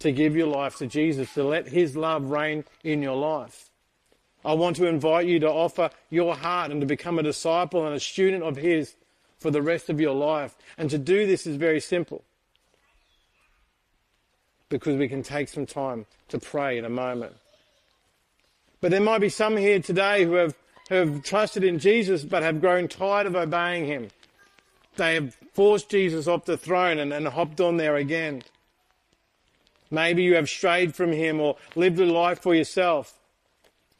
to 0.00 0.10
give 0.10 0.34
your 0.34 0.48
life 0.48 0.78
to 0.78 0.88
Jesus, 0.88 1.32
to 1.34 1.44
let 1.44 1.68
His 1.68 1.94
love 1.94 2.32
reign 2.32 2.64
in 2.82 3.00
your 3.00 3.14
life. 3.14 3.70
I 4.44 4.54
want 4.54 4.74
to 4.78 4.88
invite 4.88 5.28
you 5.28 5.38
to 5.38 5.48
offer 5.48 5.90
your 6.10 6.34
heart 6.34 6.72
and 6.72 6.80
to 6.80 6.86
become 6.88 7.20
a 7.20 7.22
disciple 7.22 7.86
and 7.86 7.94
a 7.94 8.00
student 8.00 8.42
of 8.42 8.56
His 8.56 8.96
for 9.38 9.52
the 9.52 9.62
rest 9.62 9.88
of 9.88 10.00
your 10.00 10.14
life. 10.14 10.56
And 10.76 10.90
to 10.90 10.98
do 10.98 11.28
this 11.28 11.46
is 11.46 11.54
very 11.54 11.78
simple 11.78 12.24
because 14.68 14.96
we 14.96 15.06
can 15.06 15.22
take 15.22 15.46
some 15.46 15.64
time 15.64 16.06
to 16.30 16.40
pray 16.40 16.76
in 16.76 16.84
a 16.84 16.90
moment. 16.90 17.36
But 18.80 18.90
there 18.90 19.00
might 19.00 19.20
be 19.20 19.28
some 19.28 19.56
here 19.56 19.78
today 19.78 20.24
who 20.24 20.32
have, 20.32 20.56
who 20.88 20.94
have 20.96 21.22
trusted 21.22 21.62
in 21.62 21.78
Jesus 21.78 22.24
but 22.24 22.42
have 22.42 22.60
grown 22.60 22.88
tired 22.88 23.28
of 23.28 23.36
obeying 23.36 23.86
Him. 23.86 24.08
They 24.96 25.14
have 25.14 25.36
forced 25.56 25.88
Jesus 25.88 26.28
off 26.28 26.44
the 26.44 26.58
throne 26.58 26.98
and, 26.98 27.14
and 27.14 27.26
hopped 27.26 27.62
on 27.62 27.78
there 27.78 27.96
again. 27.96 28.42
Maybe 29.90 30.22
you 30.22 30.34
have 30.34 30.50
strayed 30.50 30.94
from 30.94 31.12
him 31.12 31.40
or 31.40 31.56
lived 31.74 31.98
a 31.98 32.04
life 32.04 32.42
for 32.42 32.54
yourself. 32.54 33.18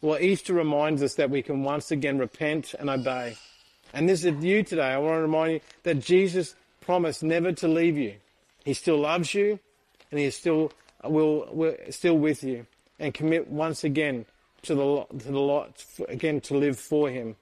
Well, 0.02 0.20
Easter 0.20 0.52
reminds 0.52 1.02
us 1.02 1.14
that 1.14 1.30
we 1.30 1.40
can 1.40 1.62
once 1.62 1.90
again 1.90 2.18
repent 2.18 2.74
and 2.78 2.90
obey. 2.90 3.38
And 3.94 4.06
this 4.06 4.22
is 4.22 4.44
you 4.44 4.64
today. 4.64 4.92
I 4.92 4.98
want 4.98 5.16
to 5.16 5.22
remind 5.22 5.52
you 5.54 5.60
that 5.84 6.00
Jesus 6.00 6.54
promised 6.82 7.22
never 7.22 7.52
to 7.52 7.68
leave 7.68 7.96
you. 7.96 8.16
He 8.62 8.74
still 8.74 8.98
loves 8.98 9.32
you 9.32 9.58
and 10.10 10.20
he 10.20 10.26
is 10.26 10.36
still 10.36 10.72
will, 11.02 11.48
will 11.50 11.74
still 11.88 12.18
with 12.18 12.44
you 12.44 12.66
and 12.98 13.14
commit 13.14 13.48
once 13.48 13.82
again 13.82 14.26
to 14.62 14.74
the 14.74 15.06
to 15.20 15.32
the 15.32 15.40
lot 15.40 15.82
again 16.06 16.42
to 16.42 16.58
live 16.58 16.78
for 16.78 17.08
him. 17.08 17.36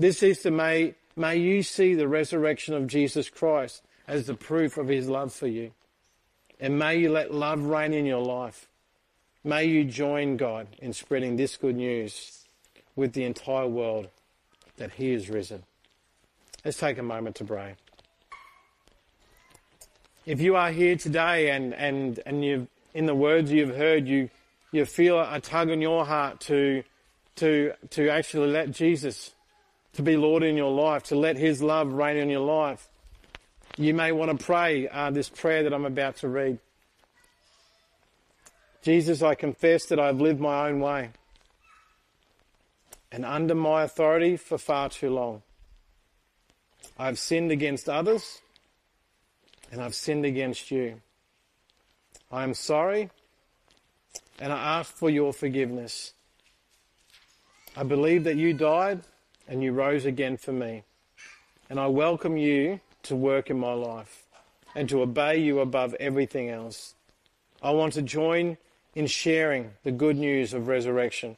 This 0.00 0.22
Easter 0.24 0.50
may 0.50 0.94
May 1.14 1.36
you 1.36 1.62
see 1.62 1.94
the 1.94 2.08
resurrection 2.08 2.74
of 2.74 2.86
Jesus 2.86 3.28
Christ 3.28 3.82
as 4.08 4.26
the 4.26 4.34
proof 4.34 4.78
of 4.78 4.88
his 4.88 5.08
love 5.08 5.32
for 5.32 5.46
you. 5.46 5.72
And 6.58 6.78
may 6.78 6.96
you 6.96 7.10
let 7.10 7.34
love 7.34 7.62
reign 7.62 7.92
in 7.92 8.06
your 8.06 8.24
life. 8.24 8.68
May 9.44 9.64
you 9.64 9.84
join 9.84 10.36
God 10.36 10.68
in 10.78 10.92
spreading 10.92 11.36
this 11.36 11.56
good 11.56 11.76
news 11.76 12.44
with 12.94 13.12
the 13.12 13.24
entire 13.24 13.66
world 13.66 14.08
that 14.76 14.92
he 14.92 15.12
is 15.12 15.28
risen. 15.28 15.64
Let's 16.64 16.78
take 16.78 16.98
a 16.98 17.02
moment 17.02 17.36
to 17.36 17.44
pray. 17.44 17.74
If 20.24 20.40
you 20.40 20.54
are 20.54 20.70
here 20.70 20.94
today 20.94 21.50
and, 21.50 21.74
and, 21.74 22.20
and 22.24 22.44
you've, 22.44 22.68
in 22.94 23.06
the 23.06 23.14
words 23.14 23.50
you've 23.50 23.76
heard, 23.76 24.06
you, 24.06 24.30
you 24.70 24.84
feel 24.84 25.20
a 25.20 25.40
tug 25.40 25.68
in 25.68 25.80
your 25.80 26.06
heart 26.06 26.38
to, 26.42 26.84
to, 27.36 27.72
to 27.90 28.08
actually 28.08 28.48
let 28.48 28.70
Jesus 28.70 29.32
to 29.94 30.02
be 30.02 30.16
Lord 30.16 30.42
in 30.42 30.56
your 30.56 30.70
life, 30.70 31.04
to 31.04 31.16
let 31.16 31.36
His 31.36 31.62
love 31.62 31.92
reign 31.92 32.16
in 32.16 32.30
your 32.30 32.40
life, 32.40 32.88
you 33.76 33.94
may 33.94 34.12
want 34.12 34.38
to 34.38 34.44
pray 34.44 34.88
uh, 34.88 35.10
this 35.10 35.28
prayer 35.28 35.62
that 35.62 35.72
I'm 35.72 35.84
about 35.84 36.16
to 36.18 36.28
read. 36.28 36.58
Jesus, 38.82 39.22
I 39.22 39.34
confess 39.34 39.86
that 39.86 40.00
I've 40.00 40.20
lived 40.20 40.40
my 40.40 40.68
own 40.68 40.80
way 40.80 41.10
and 43.10 43.24
under 43.24 43.54
my 43.54 43.84
authority 43.84 44.36
for 44.36 44.58
far 44.58 44.88
too 44.88 45.10
long. 45.10 45.42
I've 46.98 47.18
sinned 47.18 47.50
against 47.50 47.88
others 47.88 48.40
and 49.70 49.80
I've 49.80 49.94
sinned 49.94 50.24
against 50.24 50.70
you. 50.70 51.00
I 52.30 52.42
am 52.44 52.54
sorry 52.54 53.10
and 54.40 54.52
I 54.52 54.78
ask 54.78 54.92
for 54.92 55.10
your 55.10 55.32
forgiveness. 55.32 56.14
I 57.76 57.84
believe 57.84 58.24
that 58.24 58.36
you 58.36 58.52
died 58.52 59.02
and 59.48 59.62
you 59.62 59.72
rose 59.72 60.04
again 60.04 60.36
for 60.36 60.52
me. 60.52 60.84
And 61.68 61.80
I 61.80 61.86
welcome 61.86 62.36
you 62.36 62.80
to 63.04 63.16
work 63.16 63.50
in 63.50 63.58
my 63.58 63.72
life 63.72 64.24
and 64.74 64.88
to 64.88 65.02
obey 65.02 65.38
you 65.38 65.60
above 65.60 65.94
everything 65.94 66.48
else. 66.48 66.94
I 67.62 67.70
want 67.70 67.94
to 67.94 68.02
join 68.02 68.56
in 68.94 69.06
sharing 69.06 69.72
the 69.84 69.92
good 69.92 70.16
news 70.16 70.52
of 70.54 70.68
resurrection 70.68 71.36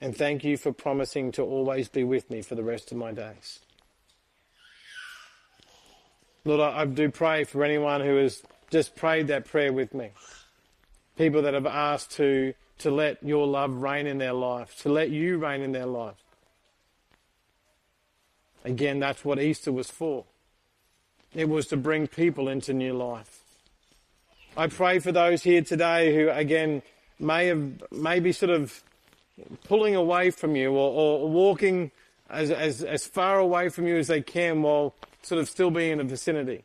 and 0.00 0.16
thank 0.16 0.44
you 0.44 0.56
for 0.56 0.72
promising 0.72 1.30
to 1.32 1.42
always 1.42 1.88
be 1.88 2.04
with 2.04 2.30
me 2.30 2.40
for 2.40 2.54
the 2.54 2.62
rest 2.62 2.90
of 2.90 2.96
my 2.96 3.12
days. 3.12 3.60
Lord, 6.44 6.60
I 6.60 6.86
do 6.86 7.10
pray 7.10 7.44
for 7.44 7.62
anyone 7.62 8.00
who 8.00 8.16
has 8.16 8.42
just 8.70 8.96
prayed 8.96 9.26
that 9.26 9.44
prayer 9.44 9.72
with 9.72 9.92
me. 9.92 10.10
People 11.18 11.42
that 11.42 11.52
have 11.52 11.66
asked 11.66 12.12
to, 12.12 12.54
to 12.78 12.90
let 12.90 13.22
your 13.22 13.46
love 13.46 13.74
reign 13.74 14.06
in 14.06 14.16
their 14.16 14.32
life, 14.32 14.80
to 14.82 14.88
let 14.88 15.10
you 15.10 15.36
reign 15.36 15.60
in 15.60 15.72
their 15.72 15.86
life. 15.86 16.14
Again, 18.64 19.00
that's 19.00 19.24
what 19.24 19.40
Easter 19.40 19.72
was 19.72 19.90
for. 19.90 20.24
It 21.34 21.48
was 21.48 21.66
to 21.68 21.76
bring 21.76 22.06
people 22.06 22.48
into 22.48 22.72
new 22.72 22.92
life. 22.92 23.40
I 24.56 24.66
pray 24.66 24.98
for 24.98 25.12
those 25.12 25.42
here 25.42 25.62
today 25.62 26.14
who, 26.14 26.28
again, 26.28 26.82
may 27.18 27.46
have, 27.46 27.82
maybe 27.90 28.32
sort 28.32 28.50
of 28.50 28.82
pulling 29.64 29.94
away 29.94 30.30
from 30.30 30.56
you 30.56 30.72
or, 30.72 31.22
or 31.22 31.28
walking 31.30 31.92
as, 32.28 32.50
as, 32.50 32.82
as 32.82 33.06
far 33.06 33.38
away 33.38 33.68
from 33.68 33.86
you 33.86 33.96
as 33.96 34.08
they 34.08 34.20
can 34.22 34.62
while 34.62 34.94
sort 35.22 35.40
of 35.40 35.48
still 35.48 35.70
being 35.70 35.92
in 35.92 35.98
the 35.98 36.04
vicinity. 36.04 36.64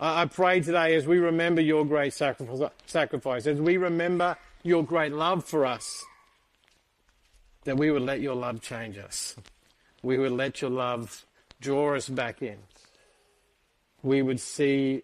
I, 0.00 0.22
I 0.22 0.24
pray 0.26 0.60
today 0.60 0.94
as 0.94 1.06
we 1.06 1.18
remember 1.18 1.60
your 1.60 1.84
great 1.84 2.12
sacrifice, 2.12 2.70
sacrifice, 2.86 3.46
as 3.46 3.60
we 3.60 3.76
remember 3.76 4.36
your 4.62 4.84
great 4.84 5.12
love 5.12 5.44
for 5.44 5.64
us, 5.64 6.04
that 7.64 7.76
we 7.76 7.90
would 7.90 8.02
let 8.02 8.20
your 8.20 8.34
love 8.34 8.60
change 8.60 8.98
us. 8.98 9.36
We 10.02 10.18
would 10.18 10.32
let 10.32 10.60
your 10.60 10.70
love 10.70 11.24
draw 11.60 11.94
us 11.94 12.08
back 12.08 12.42
in. 12.42 12.58
We 14.02 14.22
would 14.22 14.40
see 14.40 15.02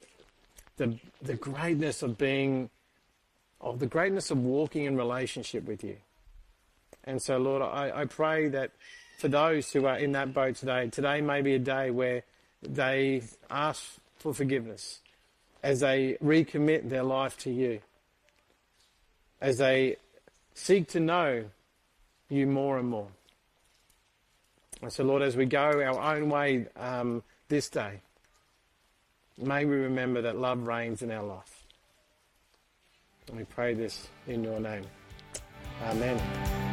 the, 0.76 0.98
the 1.22 1.34
greatness 1.34 2.02
of 2.02 2.18
being, 2.18 2.70
of 3.60 3.78
the 3.78 3.86
greatness 3.86 4.30
of 4.30 4.38
walking 4.38 4.84
in 4.84 4.96
relationship 4.96 5.66
with 5.66 5.84
you. 5.84 5.96
And 7.04 7.22
so, 7.22 7.38
Lord, 7.38 7.62
I, 7.62 8.00
I 8.00 8.04
pray 8.06 8.48
that 8.48 8.72
for 9.18 9.28
those 9.28 9.72
who 9.72 9.86
are 9.86 9.98
in 9.98 10.12
that 10.12 10.34
boat 10.34 10.56
today, 10.56 10.88
today 10.88 11.20
may 11.20 11.42
be 11.42 11.54
a 11.54 11.58
day 11.58 11.90
where 11.90 12.24
they 12.62 13.22
ask 13.50 13.82
for 14.16 14.34
forgiveness 14.34 15.00
as 15.62 15.80
they 15.80 16.16
recommit 16.22 16.88
their 16.88 17.02
life 17.02 17.36
to 17.38 17.50
you, 17.50 17.80
as 19.40 19.58
they 19.58 19.96
seek 20.54 20.88
to 20.88 21.00
know 21.00 21.44
you 22.28 22.46
more 22.46 22.78
and 22.78 22.88
more. 22.88 23.08
And 24.82 24.92
so, 24.92 25.04
Lord, 25.04 25.22
as 25.22 25.36
we 25.36 25.46
go 25.46 25.82
our 25.82 26.16
own 26.16 26.28
way 26.28 26.66
um, 26.76 27.22
this 27.48 27.68
day, 27.68 28.00
may 29.36 29.64
we 29.64 29.76
remember 29.76 30.22
that 30.22 30.36
love 30.36 30.66
reigns 30.66 31.02
in 31.02 31.10
our 31.10 31.24
life. 31.24 31.64
And 33.28 33.36
we 33.36 33.44
pray 33.44 33.74
this 33.74 34.08
in 34.26 34.44
your 34.44 34.60
name. 34.60 34.84
Amen. 35.84 36.67